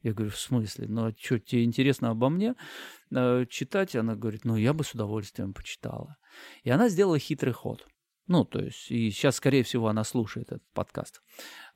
Я 0.06 0.12
говорю, 0.12 0.30
в 0.30 0.38
смысле? 0.38 0.86
Ну, 0.88 1.06
а 1.06 1.14
что, 1.18 1.40
тебе 1.40 1.64
интересно 1.64 2.10
обо 2.10 2.28
мне 2.28 2.54
э, 3.10 3.44
читать? 3.50 3.96
Она 3.96 4.14
говорит, 4.14 4.44
ну, 4.44 4.54
я 4.54 4.72
бы 4.72 4.84
с 4.84 4.94
удовольствием 4.94 5.52
почитала. 5.52 6.16
И 6.62 6.70
она 6.70 6.88
сделала 6.88 7.18
хитрый 7.18 7.52
ход. 7.52 7.84
Ну, 8.28 8.44
то 8.44 8.60
есть, 8.60 8.88
и 8.88 9.10
сейчас, 9.10 9.34
скорее 9.34 9.64
всего, 9.64 9.88
она 9.88 10.04
слушает 10.04 10.52
этот 10.52 10.62
подкаст. 10.74 11.22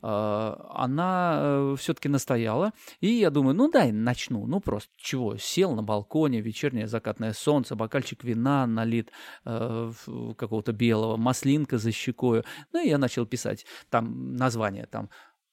Э, 0.00 0.54
Она 0.70 1.74
все-таки 1.76 2.08
настояла, 2.08 2.72
и 3.00 3.08
я 3.08 3.30
думаю, 3.30 3.56
ну, 3.56 3.68
дай 3.68 3.90
начну. 3.90 4.46
Ну, 4.46 4.60
просто 4.60 4.92
чего? 4.96 5.36
Сел 5.36 5.74
на 5.74 5.82
балконе, 5.82 6.40
вечернее 6.40 6.86
закатное 6.86 7.32
солнце, 7.32 7.74
бокальчик 7.74 8.22
вина 8.22 8.64
налит 8.68 9.10
э, 9.44 9.92
какого-то 10.38 10.72
белого, 10.72 11.16
маслинка 11.16 11.78
за 11.78 11.90
щекою. 11.90 12.44
Ну, 12.72 12.80
и 12.80 12.88
я 12.90 12.98
начал 12.98 13.26
писать. 13.26 13.66
Там 13.88 14.36
название, 14.36 14.86
там, 14.86 15.10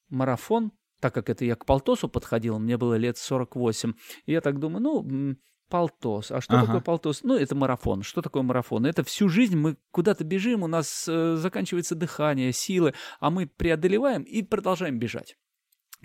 марафон, 0.10 0.72
так 1.00 1.14
как 1.14 1.30
это 1.30 1.46
я 1.46 1.56
к 1.56 1.66
полтосу 1.66 2.10
подходил, 2.10 2.60
мне 2.60 2.78
было 2.78 2.96
лет 2.96 3.18
48, 3.18 3.94
и 4.26 4.32
я 4.32 4.42
так 4.42 4.60
думаю, 4.60 4.82
ну, 4.82 5.36
полтос. 5.70 6.32
А 6.32 6.42
что 6.42 6.56
Ага. 6.56 6.66
такое 6.66 6.82
полтос? 6.82 7.24
Ну, 7.24 7.36
это 7.36 7.56
марафон. 7.56 8.04
Что 8.04 8.22
такое 8.22 8.44
марафон? 8.44 8.86
Это 8.86 9.04
всю 9.04 9.30
жизнь 9.30 9.58
мы 9.58 9.78
куда-то 9.92 10.24
бежим, 10.24 10.64
у 10.64 10.68
нас 10.68 11.06
э, 11.08 11.36
заканчивается 11.36 11.96
дыхание, 11.96 12.54
силы, 12.54 12.94
а 13.20 13.30
мы 13.30 13.48
преодолеваем 13.48 14.24
и 14.24 14.42
продолжаем 14.44 15.00
бежать. 15.00 15.36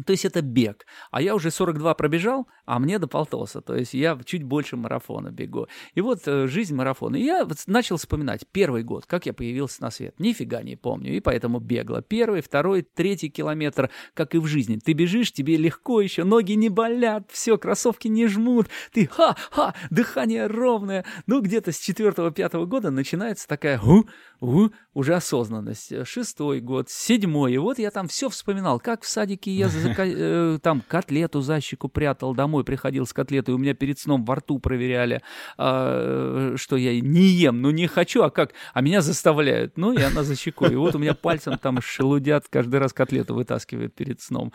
То 0.07 0.13
есть 0.13 0.25
это 0.25 0.41
бег. 0.41 0.87
А 1.11 1.21
я 1.21 1.35
уже 1.35 1.51
42 1.51 1.95
пробежал, 1.95 2.49
а 2.65 2.79
мне 2.79 2.99
до 2.99 3.07
полтоса. 3.07 3.61
То 3.61 3.75
есть 3.75 3.93
я 3.93 4.19
чуть 4.25 4.43
больше 4.43 4.77
марафона 4.77 5.31
бегу. 5.31 5.69
И 5.95 6.01
вот 6.01 6.21
э, 6.27 6.47
жизнь 6.47 6.75
марафона. 6.75 7.17
И 7.17 7.25
я 7.25 7.47
начал 7.67 7.99
вспоминать 7.99 8.47
первый 8.51 8.85
год, 8.85 9.05
как 9.05 9.27
я 9.27 9.35
появился 9.35 9.83
на 9.83 9.91
свет. 9.91 10.19
Нифига 10.19 10.63
не 10.63 10.77
помню. 10.77 11.15
И 11.15 11.21
поэтому 11.21 11.61
бегла. 11.61 12.01
Первый, 12.01 12.41
второй, 12.41 12.83
третий 12.83 13.29
километр, 13.29 13.91
как 14.15 14.35
и 14.35 14.39
в 14.39 14.47
жизни. 14.47 14.79
Ты 14.83 14.95
бежишь, 14.95 15.31
тебе 15.31 15.57
легко 15.57 16.01
еще, 16.01 16.25
ноги 16.25 16.53
не 16.53 16.71
болят, 16.71 17.31
все, 17.31 17.59
кроссовки 17.59 18.09
не 18.09 18.27
жмут. 18.27 18.69
Ты 18.93 19.07
ха-ха, 19.07 19.75
дыхание 19.91 20.47
ровное. 20.47 21.05
Ну, 21.27 21.43
где-то 21.43 21.71
с 21.71 21.79
четвертого-пятого 21.79 22.65
года 22.65 22.91
начинается 22.91 23.47
такая 23.47 23.79
у, 23.79 24.05
у, 24.41 24.71
уже 24.95 25.15
осознанность. 25.15 26.07
Шестой 26.07 26.61
год, 26.61 26.91
седьмой. 26.91 27.55
И 27.55 27.59
вот 27.59 27.79
я 27.79 27.91
там 27.91 28.09
все 28.09 28.29
вспоминал, 28.29 28.79
как 28.79 29.03
в 29.03 29.09
садике 29.09 29.51
я 29.51 29.69
э, 29.99 30.59
там 30.63 30.83
котлету 30.87 31.41
за 31.41 31.61
щеку 31.61 31.89
прятал, 31.89 32.35
домой 32.35 32.65
приходил 32.65 33.07
с 33.07 33.13
котлетой, 33.13 33.55
у 33.55 33.59
меня 33.59 33.75
перед 33.75 33.99
сном 33.99 34.25
во 34.25 34.37
рту 34.37 34.59
проверяли, 34.59 35.23
а, 35.57 36.55
что 36.57 36.77
я 36.77 37.01
не 37.01 37.23
ем, 37.23 37.63
ну 37.63 37.71
не 37.71 37.87
хочу, 37.87 38.23
а 38.23 38.31
как? 38.31 38.53
А 38.75 38.81
меня 38.81 39.01
заставляют. 39.01 39.77
Ну, 39.77 39.93
и 39.93 40.03
она 40.03 40.23
за 40.23 40.37
щекой. 40.37 40.73
И 40.73 40.77
вот 40.77 40.95
у 40.95 40.99
меня 40.99 41.15
пальцем 41.15 41.59
там 41.59 41.81
шелудят, 41.81 42.47
каждый 42.49 42.81
раз 42.81 42.93
котлету 42.93 43.35
вытаскивают 43.35 43.95
перед 43.95 44.21
сном, 44.21 44.53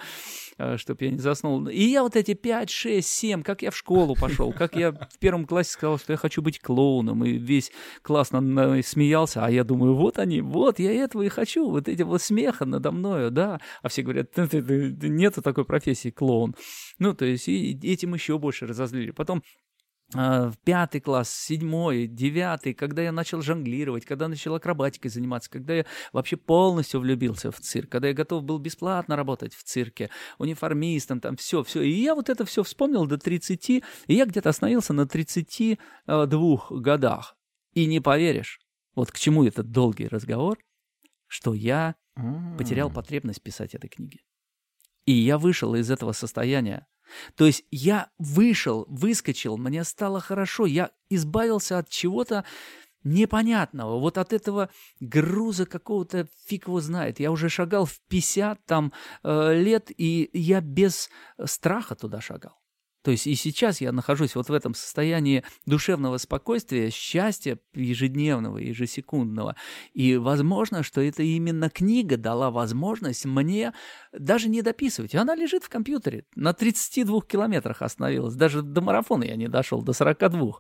чтобы 0.78 1.06
я 1.06 1.12
не 1.12 1.18
заснул. 1.20 1.68
И 1.68 1.82
я 1.84 2.04
вот 2.04 2.16
эти 2.16 2.34
5, 2.34 2.70
6, 2.70 3.08
7, 3.08 3.44
как 3.44 3.62
я 3.62 3.72
в 3.72 3.78
школу 3.78 4.16
пошел, 4.20 4.52
как 4.54 4.76
я 4.76 4.92
в 4.92 5.20
первом 5.20 5.46
классе 5.46 5.72
сказал, 5.72 5.98
что 6.00 6.14
я 6.14 6.18
хочу 6.18 6.42
быть 6.42 6.60
клоуном, 6.60 7.24
и 7.26 7.34
весь 7.34 7.72
класс 8.02 8.32
над 8.32 8.44
мной 8.44 8.84
смеялся, 8.84 9.46
а 9.46 9.52
я 9.52 9.64
думаю, 9.64 9.96
вот 9.96 10.20
они, 10.20 10.42
вот, 10.42 10.80
я 10.80 10.92
этого 10.94 11.24
и 11.24 11.30
хочу, 11.30 11.70
вот 11.70 11.88
этого 11.88 12.18
смеха 12.18 12.66
надо 12.66 12.92
мною, 12.92 13.32
да. 13.32 13.60
А 13.82 13.90
все 13.90 14.02
говорят, 14.02 14.32
«Ты- 14.32 14.48
ты- 14.48 14.62
ты- 14.62 14.94
ты- 14.96 15.10
нету 15.10 15.42
такой 15.42 15.66
профессии 15.66 16.10
клоун. 16.10 16.56
Ну, 17.00 17.14
то 17.14 17.26
есть, 17.26 17.48
и 17.48 17.78
этим 17.84 18.14
еще 18.14 18.38
больше 18.38 18.66
разозлили. 18.66 19.12
Потом 19.12 19.44
в 20.14 20.54
пятый 20.64 21.02
класс, 21.02 21.30
седьмой, 21.30 22.08
девятый, 22.08 22.74
когда 22.74 23.02
я 23.02 23.12
начал 23.12 23.42
жонглировать, 23.42 24.06
когда 24.06 24.28
начал 24.28 24.56
акробатикой 24.56 25.12
заниматься, 25.12 25.50
когда 25.50 25.74
я 25.74 25.86
вообще 26.14 26.38
полностью 26.38 27.02
влюбился 27.02 27.52
в 27.52 27.60
цирк, 27.60 27.90
когда 27.90 28.08
я 28.08 28.14
готов 28.14 28.44
был 28.44 28.58
бесплатно 28.58 29.18
работать 29.18 29.54
в 29.54 29.64
цирке, 29.64 30.10
униформистом, 30.38 31.20
там 31.20 31.36
все, 31.36 31.64
все. 31.64 31.82
И 31.82 31.92
я 31.92 32.16
вот 32.16 32.30
это 32.30 32.46
все 32.46 32.64
вспомнил 32.64 33.06
до 33.06 33.18
30, 33.18 33.70
и 33.70 33.84
я 34.08 34.26
где-то 34.26 34.50
остановился 34.50 34.94
на 34.94 35.08
32 35.08 35.78
годах. 36.70 37.36
И 37.74 37.86
не 37.86 38.00
поверишь, 38.00 38.62
вот 38.96 39.12
к 39.12 39.20
чему 39.20 39.44
этот 39.44 39.72
долгий 39.72 40.08
разговор, 40.08 40.58
что 41.28 41.54
я 41.54 41.96
потерял 42.58 42.90
потребность 42.90 43.44
писать 43.44 43.76
этой 43.76 43.90
книги. 43.90 44.22
И 45.08 45.14
я 45.14 45.40
вышел 45.40 45.74
из 45.74 45.90
этого 45.90 46.12
состояния. 46.12 46.86
То 47.36 47.46
есть 47.46 47.64
я 47.72 48.10
вышел, 48.20 48.86
выскочил, 48.90 49.58
мне 49.58 49.86
стало 49.86 50.20
хорошо, 50.20 50.66
я 50.66 50.92
избавился 51.10 51.78
от 51.78 51.90
чего-то 51.90 52.44
непонятного, 53.06 54.00
вот 54.00 54.18
от 54.18 54.34
этого 54.34 54.70
груза 55.00 55.66
какого-то 55.66 56.28
фиг 56.46 56.68
его 56.68 56.82
знает. 56.82 57.22
Я 57.22 57.32
уже 57.32 57.48
шагал 57.48 57.86
в 57.86 58.02
50 58.10 58.66
там 58.66 58.92
э, 59.24 59.54
лет, 59.56 59.90
и 59.96 60.30
я 60.34 60.60
без 60.60 61.10
страха 61.46 61.96
туда 61.96 62.20
шагал. 62.20 62.60
То 63.08 63.12
есть 63.12 63.26
и 63.26 63.36
сейчас 63.36 63.80
я 63.80 63.94
нахожусь 63.94 64.36
вот 64.36 64.50
в 64.50 64.54
этом 64.54 64.74
состоянии 64.74 65.46
душевного 65.66 66.18
спокойствия, 66.18 66.90
счастья 66.90 67.58
ежедневного, 67.74 68.58
ежесекундного. 68.58 69.56
И 69.94 70.18
возможно, 70.18 70.84
что 70.84 71.00
это 71.00 71.24
именно 71.24 71.70
книга 71.70 72.18
дала 72.18 72.52
возможность 72.52 73.24
мне 73.24 73.72
даже 74.12 74.50
не 74.50 74.62
дописывать. 74.62 75.16
Она 75.16 75.36
лежит 75.36 75.64
в 75.64 75.70
компьютере. 75.70 76.26
На 76.36 76.52
32 76.52 77.22
километрах 77.22 77.82
остановилась. 77.82 78.36
Даже 78.36 78.62
до 78.62 78.82
марафона 78.82 79.24
я 79.24 79.38
не 79.38 79.48
дошел, 79.48 79.82
до 79.82 79.94
42. 79.94 80.56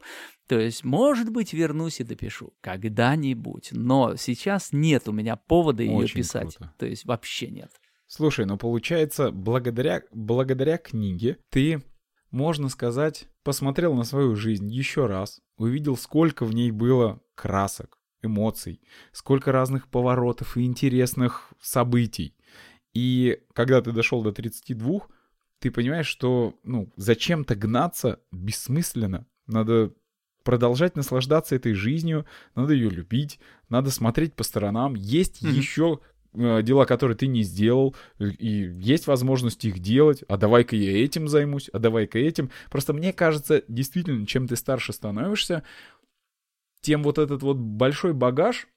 То 0.48 0.58
есть, 0.58 0.86
может 0.86 1.30
быть, 1.30 1.52
вернусь 1.52 2.00
и 2.00 2.06
допишу. 2.06 2.54
Когда-нибудь. 2.62 3.72
Но 3.74 4.16
сейчас 4.16 4.70
нет 4.72 5.10
у 5.10 5.12
меня 5.12 5.36
повода 5.36 5.84
ее 5.84 5.98
Очень 5.98 6.22
писать. 6.22 6.56
круто. 6.56 6.74
То 6.78 6.86
есть 6.86 7.04
вообще 7.04 7.48
нет. 7.48 7.72
Слушай, 8.08 8.46
ну 8.46 8.58
получается, 8.58 9.32
благодаря, 9.32 10.02
благодаря 10.14 10.78
книге 10.78 11.40
ты, 11.50 11.84
можно 12.32 12.70
сказать, 12.70 13.28
посмотрел 13.44 13.94
на 13.94 14.04
свою 14.04 14.36
жизнь 14.36 14.70
еще 14.70 15.06
раз, 15.06 15.42
увидел, 15.58 15.98
сколько 15.98 16.46
в 16.46 16.54
ней 16.54 16.72
было 16.72 17.22
красок, 17.36 17.98
эмоций, 18.22 18.82
сколько 19.12 19.52
разных 19.52 19.88
поворотов 19.88 20.58
и 20.58 20.66
интересных 20.66 21.54
событий. 21.62 22.36
И 22.94 23.40
когда 23.54 23.82
ты 23.82 23.92
дошел 23.92 24.24
до 24.24 24.32
32, 24.32 25.02
ты 25.60 25.72
понимаешь, 25.72 26.08
что 26.08 26.56
ну, 26.64 26.92
зачем-то 26.98 27.56
гнаться 27.56 28.20
бессмысленно. 28.32 29.26
Надо 29.48 29.94
продолжать 30.44 30.96
наслаждаться 30.96 31.56
этой 31.56 31.74
жизнью, 31.74 32.26
надо 32.56 32.74
ее 32.74 32.90
любить, 32.90 33.40
надо 33.70 33.92
смотреть 33.92 34.34
по 34.34 34.44
сторонам. 34.44 34.96
Есть 34.96 35.42
Мгм. 35.42 35.52
еще 35.54 36.00
дела, 36.38 36.86
которые 36.86 37.18
ты 37.18 37.28
не 37.28 37.44
сделал, 37.44 37.96
и 38.20 38.72
есть 38.80 39.08
возможность 39.08 39.66
их 39.66 39.80
делать, 39.80 40.24
а 40.28 40.38
давай-ка 40.38 40.76
я 40.76 41.04
этим 41.04 41.28
займусь, 41.28 41.70
а 41.74 41.80
давай-ка 41.80 42.20
этим. 42.20 42.52
Просто 42.70 42.94
мне 42.94 43.12
кажется, 43.12 43.64
действительно, 43.68 44.26
чем 44.28 44.48
ты 44.48 44.56
старше 44.56 44.94
становишься, 44.94 45.64
тем 46.82 47.04
вот 47.04 47.18
этот 47.18 47.42
вот 47.42 47.58
большой 47.58 48.14
багаж 48.14 48.68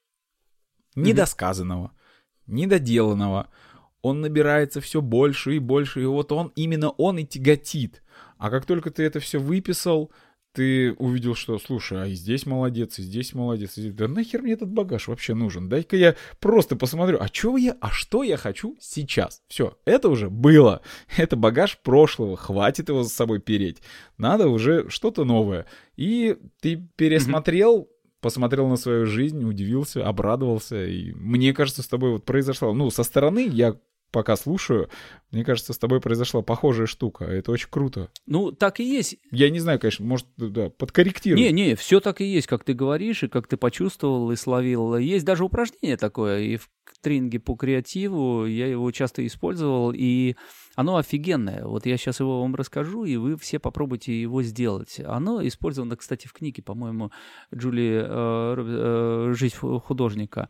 недосказанного, 0.95 1.91
недоделанного, 2.47 3.49
он 4.01 4.21
набирается 4.21 4.81
все 4.81 5.01
больше 5.01 5.55
и 5.55 5.59
больше, 5.59 6.01
и 6.01 6.05
вот 6.05 6.31
он, 6.31 6.51
именно 6.55 6.89
он 6.89 7.19
и 7.19 7.25
тяготит. 7.25 8.01
А 8.37 8.49
как 8.49 8.65
только 8.65 8.89
ты 8.89 9.03
это 9.03 9.19
все 9.19 9.37
выписал, 9.37 10.11
ты 10.53 10.93
увидел, 10.93 11.35
что, 11.35 11.57
слушай, 11.59 12.03
а 12.03 12.07
и 12.07 12.13
здесь 12.13 12.45
молодец, 12.45 12.99
и 12.99 13.03
здесь 13.03 13.33
молодец, 13.33 13.77
и 13.77 13.81
здесь... 13.81 13.93
да 13.93 14.07
нахер 14.07 14.41
мне 14.41 14.53
этот 14.53 14.69
багаж 14.69 15.07
вообще 15.07 15.33
нужен? 15.33 15.69
Дай-ка 15.69 15.95
я 15.95 16.15
просто 16.39 16.75
посмотрю, 16.75 17.17
а 17.19 17.27
что 17.27 17.57
я, 17.57 17.77
а 17.79 17.89
что 17.89 18.23
я 18.23 18.37
хочу 18.37 18.77
сейчас? 18.79 19.41
Все, 19.47 19.77
это 19.85 20.09
уже 20.09 20.29
было, 20.29 20.81
это 21.17 21.35
багаж 21.35 21.79
прошлого, 21.79 22.37
хватит 22.37 22.89
его 22.89 23.03
за 23.03 23.09
собой 23.09 23.39
переть, 23.39 23.81
надо 24.17 24.47
уже 24.47 24.89
что-то 24.89 25.23
новое. 25.23 25.65
И 25.95 26.37
ты 26.59 26.87
пересмотрел, 26.95 27.89
посмотрел 28.19 28.67
на 28.67 28.75
свою 28.75 29.05
жизнь, 29.05 29.43
удивился, 29.43 30.05
обрадовался, 30.05 30.85
и 30.85 31.13
мне 31.13 31.53
кажется, 31.53 31.83
с 31.83 31.87
тобой 31.87 32.11
вот 32.11 32.25
произошло, 32.25 32.73
ну, 32.73 32.89
со 32.89 33.03
стороны 33.03 33.47
я 33.47 33.77
пока 34.11 34.35
слушаю, 34.35 34.89
мне 35.31 35.45
кажется, 35.45 35.73
с 35.73 35.77
тобой 35.77 36.01
произошла 36.01 36.41
похожая 36.41 36.87
штука. 36.87 37.25
Это 37.25 37.51
очень 37.51 37.69
круто. 37.69 38.09
Ну, 38.25 38.51
так 38.51 38.79
и 38.79 38.83
есть. 38.83 39.17
Я 39.31 39.49
не 39.49 39.59
знаю, 39.59 39.79
конечно, 39.79 40.05
может, 40.05 40.27
да, 40.37 40.69
подкорректируй. 40.69 41.41
Не, 41.41 41.51
не, 41.51 41.75
все 41.75 41.99
так 41.99 42.21
и 42.21 42.25
есть, 42.25 42.47
как 42.47 42.63
ты 42.63 42.73
говоришь, 42.73 43.23
и 43.23 43.27
как 43.27 43.47
ты 43.47 43.57
почувствовал 43.57 44.31
и 44.31 44.35
словил. 44.35 44.97
Есть 44.97 45.25
даже 45.25 45.45
упражнение 45.45 45.97
такое, 45.97 46.41
и 46.41 46.57
в 46.57 46.69
тренинге 47.01 47.39
по 47.39 47.55
креативу 47.55 48.45
я 48.45 48.67
его 48.67 48.91
часто 48.91 49.25
использовал, 49.25 49.93
и 49.95 50.35
оно 50.75 50.97
офигенное. 50.97 51.65
Вот 51.65 51.85
я 51.85 51.97
сейчас 51.97 52.19
его 52.19 52.41
вам 52.41 52.55
расскажу, 52.55 53.05
и 53.05 53.15
вы 53.17 53.37
все 53.37 53.59
попробуйте 53.59 54.19
его 54.19 54.43
сделать. 54.43 54.99
Оно 54.99 55.45
использовано, 55.45 55.95
кстати, 55.95 56.27
в 56.27 56.33
книге, 56.33 56.61
по-моему, 56.61 57.11
Джули 57.53 58.03
э, 58.03 58.55
э, 58.57 59.33
«Жизнь 59.33 59.55
художника» 59.55 60.49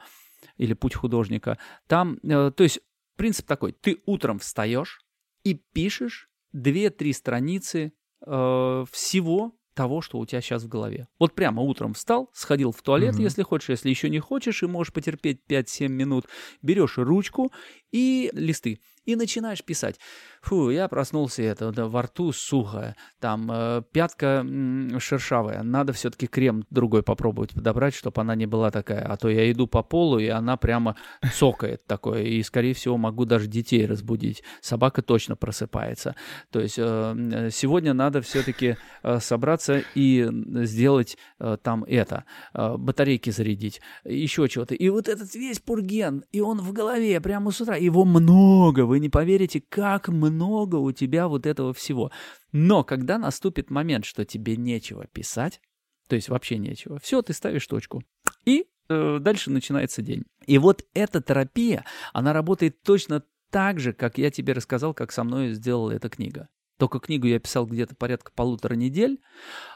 или 0.58 0.74
«Путь 0.74 0.96
художника». 0.96 1.58
Там, 1.88 2.18
э, 2.24 2.52
то 2.56 2.64
есть 2.64 2.80
принцип 3.22 3.46
такой, 3.46 3.72
ты 3.72 4.02
утром 4.08 4.40
встаешь 4.40 5.00
и 5.44 5.54
пишешь 5.54 6.30
2-3 6.54 7.14
страницы 7.14 7.94
э, 8.26 8.86
всего 8.92 9.56
того, 9.76 10.02
что 10.02 10.18
у 10.18 10.26
тебя 10.26 10.42
сейчас 10.42 10.64
в 10.64 10.68
голове. 10.68 11.08
Вот 11.20 11.36
прямо 11.36 11.62
утром 11.62 11.94
встал, 11.94 12.32
сходил 12.34 12.72
в 12.72 12.82
туалет, 12.82 13.14
Мгм. 13.14 13.24
если 13.24 13.44
хочешь, 13.44 13.70
если 13.70 13.90
еще 13.90 14.10
не 14.10 14.20
хочешь, 14.20 14.64
и 14.64 14.66
можешь 14.66 14.92
потерпеть 14.92 15.40
5-7 15.48 15.88
минут, 15.94 16.26
берешь 16.64 16.98
ручку 16.98 17.52
и 17.92 18.32
листы, 18.34 18.80
и 19.06 19.16
начинаешь 19.16 19.64
писать. 19.64 20.00
Фу, 20.42 20.72
я 20.72 20.88
проснулся, 20.88 21.44
это 21.44 21.72
да, 21.72 21.88
во 21.88 22.02
рту 22.02 22.32
сухо, 22.32 22.96
там 23.20 23.50
э, 23.52 23.84
пятка 23.92 24.42
м, 24.44 25.00
шершавая, 25.00 25.62
надо 25.62 25.94
все-таки 25.94 26.26
крем 26.26 26.66
другой 26.72 27.04
попробовать 27.04 27.54
подобрать, 27.54 27.94
чтобы 27.94 28.22
она 28.22 28.34
не 28.34 28.48
была 28.48 28.72
такая, 28.72 29.06
а 29.06 29.18
то 29.18 29.30
я 29.30 29.52
иду 29.52 29.68
по 29.68 29.84
полу, 29.84 30.18
и 30.18 30.28
она 30.28 30.58
прямо 30.58 30.96
цокает 31.34 31.86
такое, 31.86 32.24
и, 32.24 32.42
скорее 32.42 32.74
всего, 32.74 32.98
могу 32.98 33.26
даже 33.26 33.46
детей 33.48 33.86
разбудить. 33.86 34.42
Собака 34.62 35.04
точно 35.04 35.36
просыпается. 35.36 36.16
То 36.50 36.60
есть 36.60 36.80
э, 36.80 37.50
сегодня 37.52 37.94
надо 37.94 38.22
все-таки 38.22 38.78
собраться 39.20 39.84
и 39.94 40.28
сделать 40.64 41.18
э, 41.40 41.58
там 41.62 41.84
это, 41.84 42.26
э, 42.56 42.78
батарейки 42.78 43.30
зарядить, 43.30 43.80
еще 44.04 44.48
чего-то. 44.50 44.74
И 44.74 44.90
вот 44.90 45.08
этот 45.08 45.36
весь 45.36 45.60
пурген, 45.60 46.26
и 46.32 46.42
он 46.42 46.58
в 46.60 46.74
голове 46.74 47.22
прямо 47.22 47.52
с 47.52 47.62
утра, 47.62 47.76
его 47.76 48.06
много, 48.06 48.86
вы 48.86 49.00
не 49.00 49.10
поверите, 49.10 49.62
как 49.70 50.08
много 50.08 50.31
у 50.78 50.92
тебя 50.92 51.28
вот 51.28 51.46
этого 51.46 51.74
всего. 51.74 52.12
Но 52.52 52.84
когда 52.84 53.18
наступит 53.18 53.70
момент, 53.70 54.06
что 54.06 54.26
тебе 54.26 54.56
нечего 54.56 55.06
писать, 55.08 55.62
то 56.08 56.16
есть 56.16 56.30
вообще 56.30 56.58
нечего, 56.58 57.00
все, 57.00 57.22
ты 57.22 57.34
ставишь 57.34 57.68
точку. 57.68 58.04
И 58.46 58.66
э, 58.90 59.20
дальше 59.20 59.52
начинается 59.52 60.02
день. 60.02 60.24
И 60.46 60.58
вот 60.58 60.84
эта 60.94 61.22
терапия, 61.22 61.86
она 62.14 62.34
работает 62.34 62.82
точно 62.82 63.24
так 63.50 63.80
же, 63.80 63.94
как 63.94 64.18
я 64.18 64.32
тебе 64.32 64.54
рассказал, 64.54 64.94
как 64.94 65.12
со 65.12 65.24
мной 65.24 65.54
сделала 65.54 65.92
эта 65.92 66.10
книга. 66.10 66.48
Только 66.78 67.00
книгу 67.00 67.28
я 67.28 67.40
писал 67.40 67.68
где-то 67.68 67.96
порядка 67.96 68.32
полутора 68.34 68.74
недель, 68.74 69.22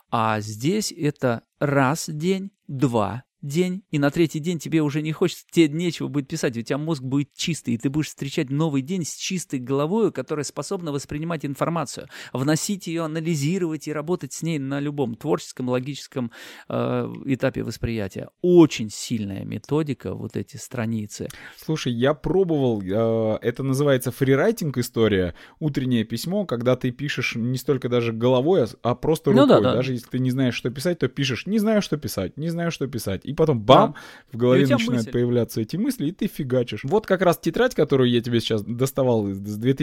а 0.10 0.39
здесь 0.39 0.91
это 0.91 1.44
раз 1.60 2.10
день, 2.10 2.52
два 2.68 3.24
день, 3.45 3.84
и 3.91 3.99
на 3.99 4.10
третий 4.12 4.39
день 4.39 4.60
тебе 4.60 4.81
уже 4.81 5.01
не 5.01 5.12
хочется, 5.12 5.45
тебе 5.51 5.69
нечего 5.69 6.08
будет 6.08 6.27
писать, 6.27 6.58
у 6.58 6.62
тебя 6.62 6.77
мозг 6.77 7.03
будет 7.03 7.29
чистый, 7.36 7.75
и 7.75 7.77
ты 7.77 7.89
будешь 7.89 8.08
встречать 8.08 8.49
новый 8.49 8.81
день 8.81 9.05
с 9.05 9.15
чистой 9.15 9.60
головой, 9.60 10.12
которая 10.12 10.43
способна 10.43 10.91
воспринимать 10.91 11.45
информацию, 11.45 12.08
вносить 12.34 12.88
ее, 12.88 13.03
анализировать 13.03 13.88
и 13.88 13.93
работать 13.93 14.34
с 14.34 14.41
ней 14.41 14.60
на 14.60 14.79
любом 14.79 15.15
творческом, 15.15 15.69
логическом 15.69 16.31
э, 16.69 17.13
этапе 17.25 17.63
восприятия. 17.63 18.29
Очень 18.41 18.89
сильная 18.89 19.45
методика, 19.45 20.13
вот 20.13 20.36
эти 20.36 20.58
страницы. 20.58 21.29
Слушай, 21.58 21.93
я 21.93 22.13
пробовал, 22.13 22.81
э, 22.81 23.38
это 23.41 23.63
называется 23.63 24.12
фрирайтинг 24.12 24.77
история, 24.77 25.36
утреннее 25.60 26.03
письмо, 26.03 26.45
когда 26.45 26.75
ты 26.75 26.91
пишешь 26.91 27.36
не 27.36 27.58
столько 27.58 27.89
даже 27.89 28.13
головой, 28.13 28.63
а, 28.63 28.67
а 28.81 28.95
просто 28.95 29.31
Ну 29.31 29.41
рукой. 29.41 29.62
да, 29.62 29.62
да. 29.62 29.73
Даже 29.75 29.93
если 29.93 30.08
ты 30.10 30.19
не 30.19 30.31
знаешь, 30.31 30.55
что 30.55 30.69
писать, 30.69 30.99
то 30.99 31.08
пишешь 31.08 31.45
не 31.45 31.60
знаю, 31.60 31.81
что 31.81 31.97
писать, 31.97 32.38
не 32.38 32.49
знаю, 32.49 32.71
что 32.71 32.88
писать. 32.88 33.21
И 33.23 33.34
потом 33.36 33.60
бам, 33.62 33.91
Да. 33.93 34.00
в 34.34 34.38
голове 34.38 34.62
начинают 34.63 34.88
мысль. 35.06 35.12
появляться 35.12 35.62
эти 35.62 35.76
мысли, 35.78 36.08
и 36.08 36.12
ты 36.12 36.28
фигачишь. 36.28 36.82
Вот 36.84 37.06
как 37.06 37.21
раз 37.21 37.38
тетрадь, 37.38 37.76
которую 37.76 38.10
я 38.10 38.21
тебе 38.21 38.39
сейчас 38.39 38.63
доставал 38.63 39.28
с 39.28 39.38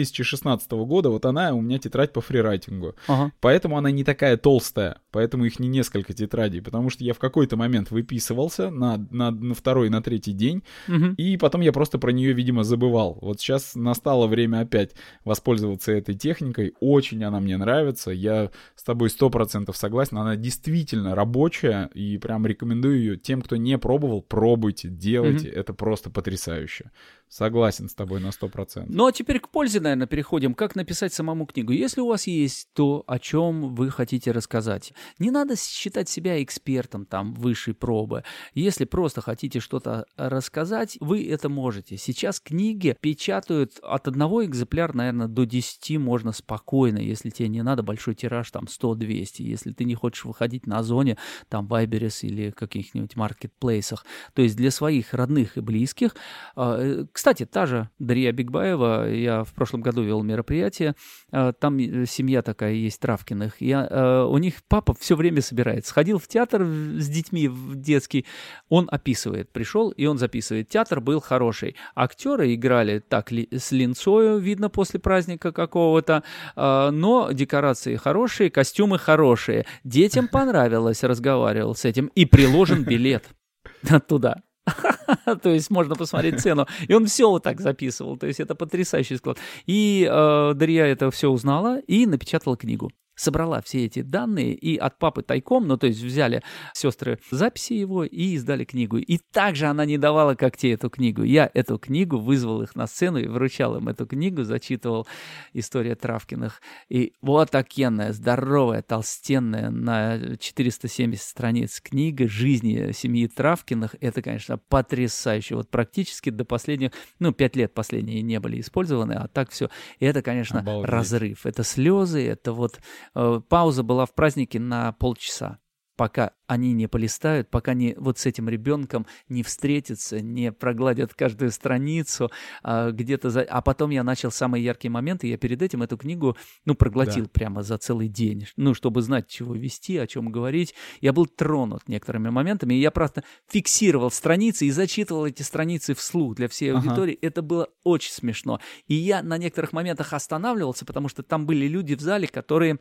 2016 0.07 0.71
года, 0.85 1.09
вот 1.09 1.25
она 1.25 1.53
у 1.53 1.61
меня 1.61 1.79
тетрадь 1.79 2.13
по 2.13 2.21
фрирайтингу. 2.21 2.95
Ага. 3.07 3.31
Поэтому 3.39 3.77
она 3.77 3.91
не 3.91 4.03
такая 4.03 4.37
толстая, 4.37 4.99
поэтому 5.11 5.45
их 5.45 5.59
не 5.59 5.67
несколько 5.67 6.13
тетрадей, 6.13 6.61
потому 6.61 6.89
что 6.89 7.03
я 7.03 7.13
в 7.13 7.19
какой-то 7.19 7.55
момент 7.55 7.91
выписывался 7.91 8.69
на, 8.71 8.97
на, 9.11 9.31
на 9.31 9.53
второй, 9.53 9.89
на 9.89 10.01
третий 10.01 10.33
день, 10.33 10.63
Мгм. 10.87 11.13
и 11.15 11.37
потом 11.37 11.61
я 11.61 11.71
просто 11.71 11.99
про 11.99 12.11
нее, 12.11 12.33
видимо, 12.33 12.63
забывал. 12.63 13.17
Вот 13.21 13.39
сейчас 13.39 13.75
настало 13.75 14.27
время 14.27 14.61
опять 14.61 14.91
воспользоваться 15.25 15.91
этой 15.91 16.15
техникой. 16.15 16.73
Очень 16.79 17.23
она 17.23 17.39
мне 17.39 17.57
нравится. 17.57 18.11
Я 18.11 18.49
с 18.75 18.83
тобой 18.83 19.09
сто 19.09 19.29
процентов 19.29 19.77
согласен. 19.77 20.17
Она 20.17 20.35
действительно 20.35 21.15
рабочая, 21.15 21.89
и 21.93 22.17
прям 22.17 22.45
рекомендую 22.45 22.97
ее 22.99 23.17
тем, 23.17 23.41
кто 23.43 23.57
не 23.57 23.77
пробовал, 23.77 24.21
пробуйте, 24.21 24.89
делайте. 24.89 25.49
Это 25.49 25.73
просто 25.73 26.09
потрясающе. 26.09 26.91
Согласен 27.33 27.89
с 27.89 27.95
тобой 27.95 28.19
на 28.19 28.31
сто 28.31 28.47
процентов. 28.47 28.93
Ну 28.93 29.07
а 29.07 29.11
теперь 29.11 29.39
к 29.39 29.49
пользе, 29.49 29.79
наверное, 29.79 30.05
переходим. 30.05 30.53
Как 30.53 30.75
написать 30.75 31.15
самому 31.15 31.47
книгу? 31.47 31.71
Если 31.71 31.99
у 31.99 32.05
вас 32.05 32.27
есть 32.27 32.69
то, 32.73 33.03
о 33.07 33.17
чем 33.17 33.73
вы 33.73 33.89
хотите 33.89 34.31
рассказать, 34.31 34.93
не 35.17 35.31
надо 35.31 35.55
считать 35.55 36.07
себя 36.07 36.43
экспертом 36.43 37.07
там 37.07 37.33
высшей 37.33 37.73
пробы. 37.73 38.23
Если 38.53 38.85
просто 38.85 39.21
хотите 39.21 39.61
что-то 39.61 40.05
рассказать, 40.15 40.95
вы 40.99 41.27
это 41.27 41.49
можете. 41.49 41.97
Сейчас 41.97 42.39
книги 42.39 42.95
печатают 43.01 43.79
от 43.81 44.07
одного 44.07 44.45
экземпляра, 44.45 44.95
наверное, 44.95 45.27
до 45.27 45.45
10 45.47 45.97
можно 45.97 46.33
спокойно, 46.33 46.99
если 46.99 47.31
тебе 47.31 47.47
не 47.47 47.63
надо 47.63 47.81
большой 47.81 48.13
тираж, 48.13 48.51
там 48.51 48.65
100-200. 48.65 49.41
Если 49.41 49.73
ты 49.73 49.85
не 49.85 49.95
хочешь 49.95 50.25
выходить 50.25 50.67
на 50.67 50.77
Озоне, 50.77 51.17
там 51.49 51.65
Вайберес 51.65 52.23
или 52.23 52.51
каких-нибудь 52.51 53.15
маркетплейсах. 53.15 54.05
То 54.35 54.43
есть 54.43 54.55
для 54.55 54.69
своих 54.69 55.15
родных 55.15 55.57
и 55.57 55.61
близких. 55.61 56.15
А, 56.55 56.77
э, 56.79 57.05
Кстати, 57.23 57.45
та 57.45 57.65
же 57.65 57.87
Дарья 57.99 58.33
Бигбаева, 58.33 59.07
я 59.07 59.43
в 59.43 59.53
прошлом 59.53 59.81
году 59.81 60.03
вел 60.03 60.23
мероприятие, 60.23 60.93
э, 61.31 61.53
там 61.57 61.77
э, 61.77 62.05
семья 62.05 62.41
такая 62.41 62.73
есть 62.73 62.99
Травкиных, 62.99 63.61
я, 63.61 63.87
э, 63.89 64.23
у 64.29 64.37
них 64.39 64.55
папа 64.67 64.93
все 64.99 65.15
время 65.15 65.41
собирает. 65.41 65.85
Сходил 65.85 66.19
в 66.19 66.27
театр 66.27 66.63
с 66.63 67.07
детьми 67.07 67.47
в 67.47 67.75
детский, 67.75 68.25
он 68.67 68.89
описывает, 68.91 69.49
пришел 69.53 69.91
и 69.91 70.05
он 70.05 70.17
записывает. 70.17 70.67
Театр 70.67 70.99
был 70.99 71.21
хороший, 71.21 71.77
актеры 71.95 72.53
играли 72.53 72.99
так 72.99 73.31
с 73.31 73.71
линцою, 73.71 74.39
видно 74.39 74.69
после 74.69 74.99
праздника 74.99 75.53
какого-то, 75.53 76.23
но 76.57 77.29
декорации 77.31 77.95
хорошие, 77.95 78.49
костюмы 78.49 78.99
хорошие. 78.99 79.65
Детям 79.85 80.27
понравилось, 80.31 81.03
разговаривал 81.03 81.73
с 81.73 81.85
этим, 81.85 82.07
и 82.15 82.25
приложен 82.25 82.83
билет 82.83 83.29
туда. 84.09 84.41
То 85.41 85.49
есть 85.49 85.69
можно 85.69 85.95
посмотреть 85.95 86.41
цену. 86.41 86.67
И 86.87 86.93
он 86.93 87.05
все 87.05 87.29
вот 87.29 87.43
так 87.43 87.61
записывал. 87.61 88.17
То 88.17 88.27
есть 88.27 88.39
это 88.39 88.55
потрясающий 88.55 89.17
склад. 89.17 89.37
И 89.65 90.07
э, 90.09 90.53
Дарья 90.55 90.85
это 90.85 91.11
все 91.11 91.29
узнала 91.29 91.79
и 91.79 92.05
напечатала 92.05 92.57
книгу 92.57 92.91
собрала 93.15 93.61
все 93.61 93.85
эти 93.85 94.01
данные 94.01 94.53
и 94.53 94.77
от 94.77 94.97
папы 94.97 95.23
тайком, 95.23 95.67
ну 95.67 95.77
то 95.77 95.87
есть 95.87 96.01
взяли 96.01 96.43
сестры 96.73 97.19
записи 97.31 97.73
его 97.73 98.03
и 98.03 98.33
издали 98.35 98.65
книгу. 98.65 98.97
И 98.97 99.17
также 99.17 99.67
она 99.67 99.85
не 99.85 99.97
давала 99.97 100.35
как 100.35 100.57
те 100.57 100.71
эту 100.71 100.89
книгу. 100.89 101.23
Я 101.23 101.49
эту 101.53 101.77
книгу 101.77 102.17
вызвал 102.17 102.61
их 102.61 102.75
на 102.75 102.87
сцену 102.87 103.17
и 103.17 103.27
вручал 103.27 103.77
им 103.77 103.87
эту 103.89 104.05
книгу, 104.05 104.43
зачитывал 104.43 105.07
«История 105.53 105.95
Травкиных». 105.95 106.61
И 106.89 107.13
вот 107.21 107.51
такенная, 107.51 108.13
здоровая, 108.13 108.81
толстенная 108.81 109.69
на 109.69 110.37
470 110.37 111.21
страниц 111.21 111.81
книга 111.81 112.27
жизни 112.27 112.91
семьи 112.93 113.27
Травкиных. 113.27 113.95
Это, 114.01 114.21
конечно, 114.21 114.57
потрясающе. 114.57 115.55
Вот 115.55 115.69
практически 115.69 116.29
до 116.29 116.45
последних, 116.45 116.91
ну, 117.19 117.31
пять 117.31 117.55
лет 117.55 117.73
последние 117.73 118.21
не 118.21 118.39
были 118.39 118.59
использованы, 118.59 119.13
а 119.13 119.27
так 119.27 119.51
все. 119.51 119.69
И 119.99 120.05
это, 120.05 120.21
конечно, 120.21 120.59
Обалдеть. 120.59 120.89
разрыв. 120.89 121.45
Это 121.45 121.63
слезы, 121.63 122.25
это 122.25 122.53
вот 122.53 122.79
пауза 123.13 123.83
была 123.83 124.05
в 124.05 124.13
празднике 124.13 124.59
на 124.59 124.91
полчаса 124.93 125.59
пока 125.95 126.31
они 126.47 126.73
не 126.73 126.87
полистают, 126.87 127.49
пока 127.49 127.73
не 127.73 127.95
вот 127.97 128.17
с 128.19 128.25
этим 128.25 128.49
ребенком 128.49 129.05
не 129.29 129.43
встретятся, 129.43 130.21
не 130.21 130.51
прогладят 130.51 131.13
каждую 131.13 131.51
страницу, 131.51 132.31
а, 132.63 132.91
где-то 132.91 133.29
за... 133.29 133.41
А 133.41 133.61
потом 133.61 133.91
я 133.91 134.03
начал 134.03 134.31
самые 134.31 134.63
яркие 134.63 134.91
моменты, 134.91 135.27
я 135.27 135.37
перед 135.37 135.61
этим 135.61 135.83
эту 135.83 135.97
книгу, 135.97 136.35
ну, 136.65 136.75
проглотил 136.75 137.25
да. 137.25 137.29
прямо 137.31 137.63
за 137.63 137.77
целый 137.77 138.07
день, 138.07 138.47
ну, 138.55 138.73
чтобы 138.73 139.01
знать, 139.01 139.27
чего 139.27 139.55
вести, 139.55 139.97
о 139.97 140.07
чем 140.07 140.31
говорить. 140.31 140.73
Я 141.01 141.13
был 141.13 141.25
тронут 141.25 141.87
некоторыми 141.87 142.29
моментами, 142.29 142.73
и 142.73 142.79
я 142.79 142.91
просто 142.91 143.23
фиксировал 143.49 144.11
страницы 144.11 144.65
и 144.65 144.71
зачитывал 144.71 145.25
эти 145.25 145.43
страницы 145.43 145.93
вслух 145.93 146.35
для 146.35 146.47
всей 146.47 146.73
аудитории. 146.73 147.13
Ага. 147.13 147.27
Это 147.27 147.41
было 147.41 147.69
очень 147.83 148.11
смешно. 148.11 148.59
И 148.87 148.95
я 148.95 149.23
на 149.23 149.37
некоторых 149.37 149.73
моментах 149.73 150.13
останавливался, 150.13 150.85
потому 150.85 151.07
что 151.07 151.23
там 151.23 151.45
были 151.45 151.67
люди 151.67 151.95
в 151.95 152.01
зале, 152.01 152.27
которые 152.27 152.79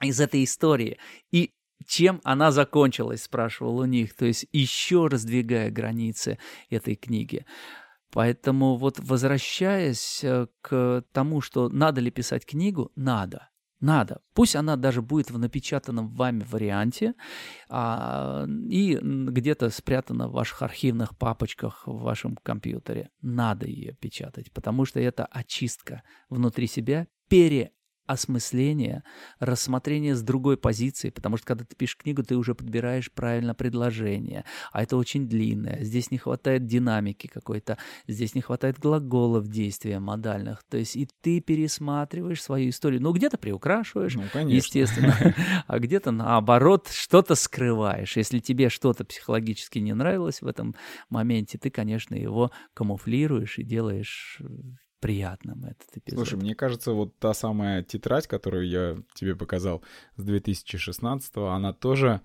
из 0.00 0.20
этой 0.20 0.44
истории. 0.44 0.98
И 1.30 1.52
чем 1.86 2.20
она 2.24 2.50
закончилась, 2.50 3.22
спрашивал 3.22 3.78
у 3.78 3.84
них, 3.84 4.14
то 4.14 4.26
есть 4.26 4.46
еще 4.52 5.06
раздвигая 5.06 5.70
границы 5.70 6.38
этой 6.70 6.96
книги. 6.96 7.46
Поэтому 8.12 8.76
вот 8.76 8.98
возвращаясь 8.98 10.20
э, 10.24 10.46
к 10.62 11.04
тому, 11.12 11.40
что 11.40 11.68
надо 11.68 12.00
ли 12.00 12.10
писать 12.10 12.46
книгу, 12.46 12.90
надо. 12.96 13.50
Надо. 13.80 14.22
Пусть 14.34 14.56
она 14.56 14.74
даже 14.76 15.02
будет 15.02 15.30
в 15.30 15.38
напечатанном 15.38 16.08
вами 16.08 16.44
варианте 16.50 17.14
а, 17.68 18.44
и 18.68 18.98
где-то 19.00 19.70
спрятана 19.70 20.26
в 20.26 20.32
ваших 20.32 20.62
архивных 20.62 21.16
папочках 21.16 21.86
в 21.86 22.00
вашем 22.00 22.36
компьютере. 22.42 23.10
Надо 23.22 23.66
ее 23.66 23.92
печатать, 23.92 24.52
потому 24.52 24.84
что 24.84 24.98
это 24.98 25.26
очистка 25.26 26.02
внутри 26.28 26.66
себя, 26.66 27.06
пере 27.28 27.70
осмысление, 28.08 29.04
рассмотрение 29.38 30.16
с 30.16 30.22
другой 30.22 30.56
позиции, 30.56 31.10
потому 31.10 31.36
что 31.36 31.46
когда 31.46 31.64
ты 31.64 31.76
пишешь 31.76 31.98
книгу, 31.98 32.22
ты 32.22 32.36
уже 32.36 32.54
подбираешь 32.54 33.12
правильно 33.12 33.54
предложение, 33.54 34.44
а 34.72 34.82
это 34.82 34.96
очень 34.96 35.28
длинное, 35.28 35.84
здесь 35.84 36.10
не 36.10 36.16
хватает 36.18 36.66
динамики 36.66 37.26
какой-то, 37.26 37.76
здесь 38.06 38.34
не 38.34 38.40
хватает 38.40 38.78
глаголов 38.78 39.46
действия 39.48 40.00
модальных, 40.00 40.64
то 40.68 40.78
есть 40.78 40.96
и 40.96 41.06
ты 41.20 41.40
пересматриваешь 41.40 42.42
свою 42.42 42.70
историю, 42.70 43.02
ну 43.02 43.12
где-то 43.12 43.36
приукрашиваешь, 43.36 44.14
ну, 44.14 44.48
естественно, 44.48 45.14
а 45.66 45.78
где-то 45.78 46.10
наоборот 46.10 46.88
что-то 46.90 47.34
скрываешь. 47.34 48.16
Если 48.16 48.38
тебе 48.38 48.70
что-то 48.70 49.04
психологически 49.04 49.78
не 49.80 49.92
нравилось 49.92 50.40
в 50.40 50.46
этом 50.46 50.74
моменте, 51.10 51.58
ты, 51.58 51.68
конечно, 51.68 52.14
его 52.14 52.50
камуфлируешь 52.72 53.58
и 53.58 53.64
делаешь 53.64 54.40
приятным 55.00 55.64
этот 55.64 55.96
эпизод. 55.96 56.18
Слушай, 56.18 56.38
мне 56.38 56.54
кажется, 56.54 56.92
вот 56.92 57.16
та 57.18 57.34
самая 57.34 57.82
тетрадь, 57.82 58.26
которую 58.26 58.68
я 58.68 58.96
тебе 59.14 59.36
показал 59.36 59.82
с 60.16 60.24
2016 60.24 61.36
она 61.36 61.72
тоже 61.72 62.20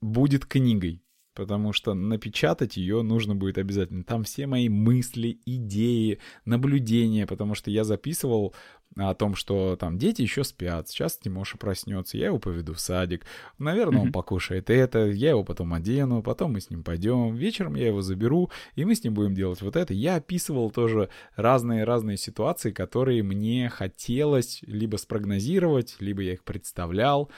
будет 0.00 0.46
книгой, 0.46 1.02
потому 1.38 1.72
что 1.72 1.94
напечатать 1.94 2.76
ее 2.76 3.02
нужно 3.02 3.36
будет 3.36 3.58
обязательно. 3.58 4.02
Там 4.02 4.24
все 4.24 4.48
мои 4.48 4.68
мысли, 4.68 5.38
идеи, 5.46 6.18
наблюдения, 6.44 7.28
потому 7.28 7.54
что 7.54 7.70
я 7.70 7.84
записывал 7.84 8.54
о 8.96 9.14
том, 9.14 9.36
что 9.36 9.76
там 9.76 9.98
дети 9.98 10.22
еще 10.22 10.42
спят, 10.42 10.88
сейчас 10.88 11.16
Тимоша 11.16 11.56
проснется, 11.56 12.16
я 12.18 12.26
его 12.26 12.40
поведу 12.40 12.74
в 12.74 12.80
садик, 12.80 13.24
наверное, 13.58 14.00
он 14.00 14.12
покушает 14.12 14.68
это, 14.70 15.06
я 15.06 15.30
его 15.30 15.44
потом 15.44 15.74
одену, 15.74 16.22
потом 16.22 16.54
мы 16.54 16.60
с 16.60 16.70
ним 16.70 16.82
пойдем, 16.82 17.36
вечером 17.36 17.76
я 17.76 17.86
его 17.86 18.00
заберу, 18.00 18.50
и 18.74 18.84
мы 18.84 18.96
с 18.96 19.04
ним 19.04 19.14
будем 19.14 19.34
делать 19.34 19.62
вот 19.62 19.76
это. 19.76 19.94
Я 19.94 20.16
описывал 20.16 20.72
тоже 20.72 21.08
разные-разные 21.36 22.16
ситуации, 22.16 22.72
которые 22.72 23.22
мне 23.22 23.68
хотелось 23.68 24.60
либо 24.66 24.96
спрогнозировать, 24.96 25.96
либо 26.00 26.22
я 26.22 26.32
их 26.32 26.42
представлял, 26.42 27.30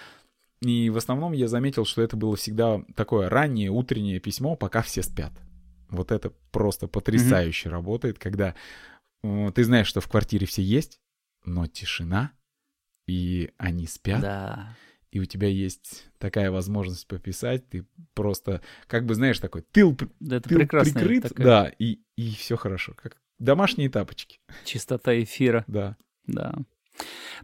и 0.61 0.91
в 0.91 0.97
основном 0.97 1.33
я 1.33 1.49
заметил, 1.49 1.85
что 1.85 2.03
это 2.03 2.17
было 2.17 2.37
всегда 2.37 2.83
такое 2.95 3.29
раннее 3.29 3.71
утреннее 3.71 4.21
письмо, 4.21 4.57
пока 4.57 4.83
все 4.83 5.03
спят. 5.03 5.33
Вот 5.89 6.13
это 6.13 6.33
просто 6.53 6.87
потрясающе 6.87 7.69
mm-hmm. 7.69 7.73
работает, 7.73 8.19
когда 8.19 8.55
э, 9.23 9.53
ты 9.55 9.65
знаешь, 9.65 9.87
что 9.87 10.01
в 10.01 10.09
квартире 10.09 10.47
все 10.47 10.63
есть, 10.63 11.01
но 11.45 11.67
тишина, 11.67 12.33
и 13.07 13.51
они 13.57 13.87
спят. 13.87 14.21
Да. 14.21 14.77
И 15.11 15.19
у 15.19 15.25
тебя 15.25 15.49
есть 15.49 16.07
такая 16.19 16.53
возможность 16.53 17.09
пописать, 17.09 17.69
ты 17.69 17.85
просто, 18.15 18.63
как 18.87 19.07
бы, 19.07 19.15
знаешь, 19.15 19.41
такой 19.41 19.63
тыл, 19.63 19.99
да, 20.21 20.37
это 20.37 20.49
тыл 20.49 20.59
прикрыт, 20.59 21.23
такая... 21.25 21.47
да, 21.47 21.73
и, 21.79 22.01
и 22.17 22.33
все 22.35 22.57
хорошо, 22.57 22.95
как 22.95 23.17
домашние 23.39 23.91
тапочки. 23.91 24.39
Чистота 24.65 25.21
эфира. 25.21 25.65
Да. 25.67 25.97
Да. 26.27 26.55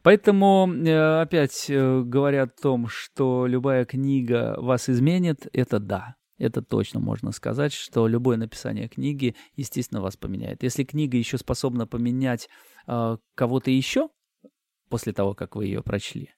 Поэтому 0.02 0.70
э, 0.72 1.20
опять 1.22 1.66
э, 1.68 2.02
говоря 2.02 2.44
о 2.44 2.46
том, 2.48 2.88
что 2.88 3.46
любая 3.46 3.84
книга 3.84 4.56
вас 4.58 4.88
изменит, 4.88 5.46
это 5.52 5.78
да. 5.78 6.16
Это 6.38 6.60
точно 6.60 7.00
можно 7.00 7.32
сказать, 7.32 7.72
что 7.72 8.06
любое 8.06 8.36
написание 8.36 8.88
книги, 8.88 9.34
естественно, 9.54 10.02
вас 10.02 10.16
поменяет. 10.16 10.62
Если 10.62 10.84
книга 10.84 11.16
еще 11.16 11.38
способна 11.38 11.86
поменять 11.86 12.48
э, 12.86 13.16
кого-то 13.34 13.70
еще 13.70 14.10
после 14.90 15.12
того, 15.12 15.34
как 15.34 15.56
вы 15.56 15.66
ее 15.66 15.82
прочли, 15.82 16.30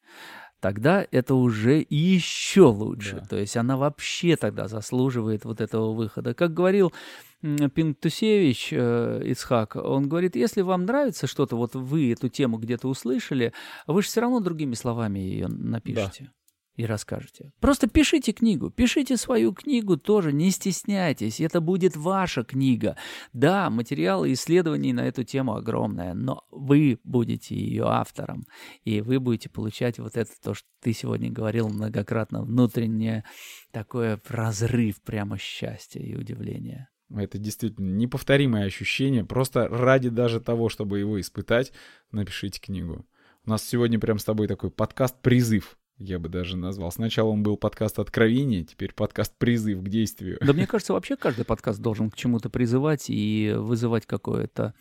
тогда 0.61 1.07
это 1.11 1.35
уже 1.35 1.85
еще 1.89 2.63
лучше. 2.63 3.17
Да. 3.17 3.27
То 3.27 3.37
есть 3.39 3.57
она 3.57 3.77
вообще 3.77 4.37
тогда 4.37 4.69
заслуживает 4.69 5.45
вот 5.45 5.61
этого 5.61 5.93
выхода. 5.93 6.33
Как 6.35 6.55
говорил 6.55 6.93
Пинтусевич 7.41 8.73
э, 8.73 9.23
Ицхак, 9.25 9.77
он 9.77 10.09
говорит, 10.09 10.35
если 10.37 10.63
вам 10.63 10.85
нравится 10.85 11.27
что-то, 11.27 11.57
вот 11.57 11.75
вы 11.75 12.13
эту 12.13 12.29
тему 12.29 12.59
где-то 12.59 12.89
услышали, 12.89 13.53
вы 13.87 14.03
же 14.03 14.09
все 14.09 14.21
равно 14.21 14.41
другими 14.41 14.75
словами 14.75 15.21
ее 15.21 15.47
напишите. 15.49 16.25
Да 16.25 16.33
и 16.79 16.87
расскажете. 16.87 17.51
Просто 17.61 17.89
пишите 17.89 18.33
книгу, 18.33 18.71
пишите 18.71 19.17
свою 19.17 19.53
книгу 19.53 19.97
тоже, 19.97 20.33
не 20.33 20.51
стесняйтесь, 20.53 21.41
это 21.41 21.61
будет 21.61 21.97
ваша 21.97 22.45
книга. 22.45 22.97
Да, 23.33 23.69
материалы 23.69 24.33
исследований 24.33 24.93
на 24.93 25.09
эту 25.09 25.25
тему 25.25 25.57
огромное, 25.57 26.15
но 26.15 26.45
вы 26.53 27.01
будете 27.03 27.57
ее 27.57 27.87
автором, 27.87 28.47
и 28.85 29.01
вы 29.01 29.19
будете 29.19 29.51
получать 29.51 29.99
вот 29.99 30.17
это, 30.17 30.31
то, 30.41 30.55
что 30.55 30.69
ты 30.81 30.93
сегодня 30.93 31.33
говорил 31.33 31.69
многократно, 31.69 32.43
внутреннее 32.43 33.25
такое 33.73 34.21
разрыв 34.29 35.03
прямо 35.03 35.37
счастья 35.37 36.01
и 36.01 36.15
удивления. 36.15 36.89
Это 37.15 37.39
действительно 37.39 37.91
неповторимое 37.91 38.65
ощущение. 38.65 39.25
Просто 39.25 39.69
ради 39.69 40.09
даже 40.09 40.41
того, 40.41 40.69
чтобы 40.69 40.99
его 40.99 41.21
испытать, 41.21 41.73
напишите 42.11 42.61
книгу. 42.61 43.07
У 43.47 43.51
нас 43.51 43.65
сегодня 43.65 43.99
прям 43.99 44.19
с 44.19 44.25
тобой 44.25 44.47
такой 44.47 44.71
подкаст-призыв 44.71 45.79
я 45.99 46.19
бы 46.19 46.29
даже 46.29 46.57
назвал. 46.57 46.93
Сначала 46.93 47.29
он 47.31 47.43
был 47.43 47.57
подкаст 47.57 47.99
откровения, 47.99 48.65
теперь 48.65 48.95
подкаст 48.95 49.37
призыв 49.37 49.83
к 49.83 49.89
действию. 49.89 50.39
Да 50.41 50.53
мне 50.53 50.67
кажется, 50.67 50.93
вообще 50.93 51.17
каждый 51.17 51.45
подкаст 51.45 51.81
должен 51.81 52.11
к 52.11 52.17
чему-то 52.17 52.49
призывать 52.51 53.07
и 53.09 53.53
вызывать 53.57 54.07
какое-то, 54.07 54.75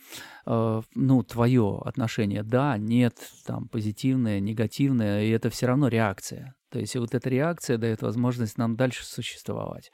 э, 0.46 0.82
ну, 0.94 1.22
твое 1.24 1.82
отношение. 1.84 2.42
Да, 2.44 2.78
нет, 2.78 3.18
там, 3.44 3.68
позитивное, 3.68 4.38
негативное, 4.40 5.24
и 5.24 5.30
это 5.30 5.50
все 5.50 5.66
равно 5.66 5.88
реакция. 5.88 6.54
То 6.70 6.78
есть 6.78 6.96
вот 6.96 7.14
эта 7.14 7.28
реакция 7.30 7.78
дает 7.78 8.02
возможность 8.02 8.58
нам 8.58 8.76
дальше 8.76 9.04
существовать. 9.04 9.90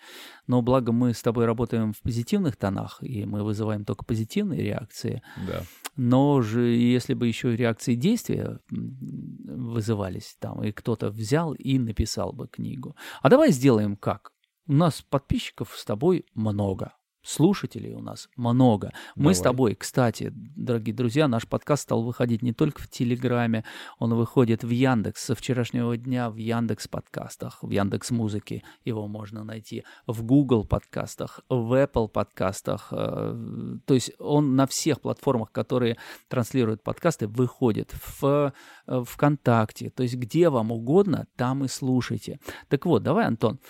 Но 0.47 0.63
благо 0.63 0.93
мы 0.93 1.15
с 1.15 1.23
тобой 1.23 1.47
работаем 1.47 1.93
в 1.93 2.01
позитивных 2.01 2.57
тонах, 2.57 2.99
и 3.03 3.25
мы 3.25 3.45
вызываем 3.45 3.85
только 3.85 4.05
позитивные 4.05 4.63
реакции. 4.63 5.23
Да. 5.47 5.63
Но 5.97 6.41
же 6.41 6.63
если 6.67 7.15
бы 7.15 7.29
еще 7.29 7.55
реакции 7.55 7.95
действия 7.95 8.59
вызывались 8.71 10.37
там, 10.41 10.65
и 10.65 10.73
кто-то 10.73 11.11
взял 11.11 11.55
и 11.55 11.79
написал 11.79 12.33
бы 12.33 12.49
книгу. 12.49 12.97
А 13.23 13.29
давай 13.29 13.53
сделаем 13.53 13.97
как? 13.97 14.33
У 14.67 14.73
нас 14.73 15.03
подписчиков 15.03 15.75
с 15.77 15.85
тобой 15.85 16.25
много. 16.35 16.95
Слушателей 17.25 17.95
у 17.95 18.01
нас 18.01 18.29
много. 18.37 18.93
Мы 19.17 19.23
Давай. 19.23 19.35
с 19.35 19.41
тобой, 19.41 19.75
кстати, 19.75 20.31
дорогие 20.35 20.95
друзья, 20.95 21.27
наш 21.27 21.49
подкаст 21.49 21.85
стал 21.85 22.03
выходить 22.03 22.43
не 22.43 22.53
только 22.53 22.83
в 22.83 22.89
Телеграме, 22.89 23.65
он 23.99 24.13
выходит 24.13 24.63
в 24.63 24.69
Яндекс 24.69 25.25
со 25.25 25.35
вчерашнего 25.35 25.97
дня 25.97 26.29
в 26.29 26.37
Яндекс 26.37 26.87
подкастах, 26.87 27.63
в 27.63 27.71
Яндекс 27.71 28.11
музыке 28.11 28.63
его 28.85 29.09
можно 29.09 29.43
найти, 29.43 29.85
в 30.07 30.23
Google 30.23 30.67
подкастах, 30.67 31.41
в 31.49 31.73
Apple 31.83 32.09
подкастах. 32.09 32.89
э, 32.91 33.79
То 33.87 33.95
есть 33.95 34.13
он 34.19 34.55
на 34.55 34.67
всех 34.67 35.01
платформах, 35.01 35.51
которые 35.51 35.97
транслируют 36.29 36.83
подкасты, 36.83 37.27
выходит 37.27 37.95
в 38.21 38.53
э, 38.87 39.03
ВКонтакте. 39.03 39.89
То 39.89 40.03
есть 40.03 40.17
где 40.17 40.51
вам 40.51 40.73
угодно, 40.73 41.27
там 41.37 41.65
и 41.65 41.69
слушайте. 41.69 42.39
Так 42.69 42.85
вот, 42.85 43.03
давай, 43.03 43.25
Антон, 43.25 43.61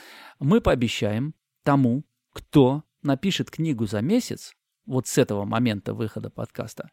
мы 0.41 0.61
пообещаем 0.61 1.35
тому, 1.63 2.03
кто 2.33 2.83
напишет 3.05 3.51
книгу 3.51 3.87
за 3.87 4.01
месяц, 4.01 4.53
вот 4.87 5.07
с 5.07 5.19
этого 5.19 5.45
момента 5.45 5.95
выхода 5.95 6.31
подкаста, 6.31 6.91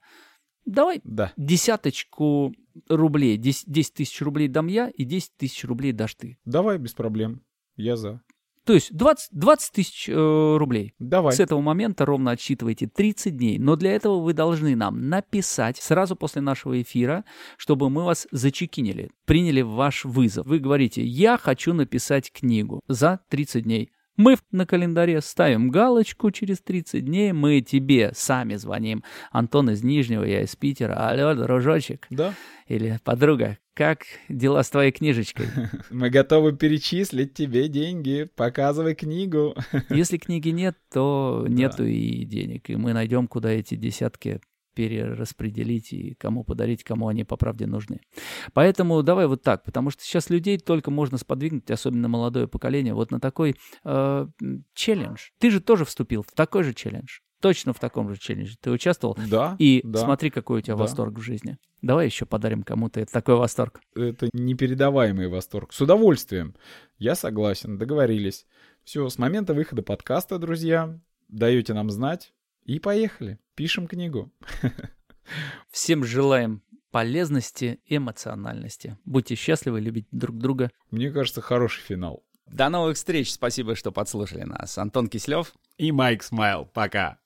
давай 0.66 1.02
Да. 1.04 1.34
десяточку 1.38 2.54
рублей, 2.88 3.38
10, 3.38 3.66
10 3.68 3.94
тысяч 3.94 4.22
рублей 4.22 4.48
дам 4.48 4.68
я 4.68 4.90
и 4.90 5.04
10 5.04 5.32
тысяч 5.38 5.64
рублей 5.66 5.92
дашь 5.92 6.16
ты. 6.16 6.38
Давай, 6.46 6.78
без 6.78 6.94
проблем. 6.94 7.42
Я 7.76 7.96
за. 7.96 8.22
То 8.64 8.74
есть 8.74 8.96
20, 8.96 9.30
20 9.32 9.72
тысяч 9.74 10.08
э, 10.08 10.14
рублей. 10.14 10.94
Давай. 11.00 11.34
С 11.34 11.40
этого 11.40 11.62
момента 11.62 12.06
ровно 12.06 12.32
отсчитывайте 12.32 12.88
30 12.88 13.36
дней. 13.36 13.58
Но 13.58 13.76
для 13.76 13.92
этого 13.92 14.22
вы 14.22 14.34
должны 14.34 14.76
нам 14.76 15.10
написать 15.10 15.78
сразу 15.78 16.16
после 16.16 16.44
нашего 16.44 16.80
эфира, 16.80 17.26
чтобы 17.58 17.90
мы 17.90 18.04
вас 18.04 18.28
зачекинили, 18.32 19.10
приняли 19.26 19.62
ваш 19.62 20.06
вызов. 20.06 20.46
Вы 20.46 20.60
говорите, 20.60 21.04
я 21.04 21.38
хочу 21.38 21.74
написать 21.74 22.32
книгу 22.32 22.82
за 22.88 23.22
30 23.30 23.64
дней. 23.64 23.92
Мы 24.22 24.38
на 24.52 24.68
календаре 24.68 25.20
ставим 25.20 25.72
галочку 25.72 26.30
через 26.30 26.62
30 26.62 27.04
дней, 27.04 27.32
мы 27.32 27.62
тебе 27.62 28.12
сами 28.14 28.54
звоним. 28.54 29.04
Антон 29.32 29.72
из 29.72 29.84
Нижнего, 29.84 30.24
я 30.24 30.44
из 30.44 30.56
Питера. 30.56 30.94
Алло, 31.10 31.34
дружочек 31.34 32.06
Да. 32.12 32.36
или 32.68 33.00
подруга, 33.04 33.58
как 33.74 34.04
дела 34.30 34.62
с 34.62 34.70
твоей 34.70 34.92
книжечкой? 34.92 35.48
Мы 35.90 36.12
готовы 36.12 36.56
перечислить 36.56 37.34
тебе 37.34 37.68
деньги. 37.68 38.30
Показывай 38.36 38.94
книгу. 38.94 39.56
Если 39.90 40.18
книги 40.20 40.50
нет, 40.50 40.78
то 40.94 41.44
нету 41.50 41.84
и 41.84 42.24
денег. 42.24 42.70
И 42.70 42.76
мы 42.76 42.94
найдем, 42.94 43.28
куда 43.28 43.50
эти 43.50 43.74
десятки 43.74 44.40
перераспределить 44.74 45.94
и 45.94 46.16
кому 46.16 46.44
подарить, 46.44 46.84
кому 46.84 47.08
они 47.08 47.24
по 47.24 47.38
правде 47.38 47.68
нужны. 47.68 48.02
Поэтому 48.54 49.02
давай 49.04 49.28
вот 49.28 49.42
так, 49.42 49.64
потому 49.64 49.90
что 49.90 50.04
сейчас 50.04 50.30
людей 50.30 50.58
только 50.58 50.92
можно 50.92 51.18
сподвигнуть, 51.18 51.70
особенно 51.70 52.08
молодое 52.08 52.48
поколение, 52.48 52.94
вот 52.94 53.12
на 53.12 53.20
такой 53.20 53.56
э, 53.84 54.28
челлендж. 54.74 55.30
Ты 55.40 55.52
же 55.52 55.60
тоже 55.60 55.86
вступил 55.86 56.24
в 56.24 56.32
такой 56.32 56.64
же 56.64 56.74
челлендж. 56.74 57.20
Точно 57.42 57.74
в 57.74 57.80
таком 57.80 58.08
же 58.10 58.20
челлендже. 58.20 58.56
Ты 58.62 58.70
участвовал. 58.70 59.18
Да. 59.28 59.56
И 59.58 59.82
да. 59.84 60.00
смотри, 60.00 60.30
какой 60.30 60.60
у 60.60 60.62
тебя 60.62 60.76
Да. 60.76 60.84
восторг 60.84 61.18
в 61.18 61.22
жизни. 61.22 61.58
Давай 61.82 62.06
еще 62.06 62.28
подарим 62.28 62.62
кому-то 62.62 63.04
такой 63.08 63.36
восторг. 63.36 63.82
Это 63.96 64.30
непередаваемый 64.34 65.28
восторг. 65.28 65.74
С 65.74 65.82
удовольствием. 65.82 66.56
Я 67.00 67.16
согласен. 67.16 67.80
Договорились. 67.80 68.46
Все, 68.84 69.10
с 69.10 69.18
момента 69.18 69.56
выхода 69.56 69.82
подкаста, 69.82 70.38
друзья, 70.38 71.00
даете 71.30 71.74
нам 71.74 71.90
знать. 71.90 72.32
И 72.66 72.80
поехали. 72.80 73.40
Пишем 73.56 73.88
книгу. 73.88 74.32
Всем 75.72 76.04
желаем 76.04 76.62
полезности 76.92 77.80
и 77.86 77.98
эмоциональности. 77.98 78.98
Будьте 79.06 79.36
счастливы, 79.36 79.80
любите 79.80 80.08
друг 80.12 80.38
друга. 80.38 80.70
Мне 80.90 81.12
кажется, 81.12 81.42
хороший 81.42 81.82
финал. 81.82 82.24
До 82.46 82.70
новых 82.70 82.98
встреч. 82.98 83.32
Спасибо, 83.32 83.76
что 83.76 83.92
подслушали 83.92 84.44
нас. 84.44 84.78
Антон 84.78 85.08
Кислев. 85.08 85.54
И 85.78 85.92
Майк 85.92 86.22
Смайл. 86.22 86.66
Пока. 86.66 87.18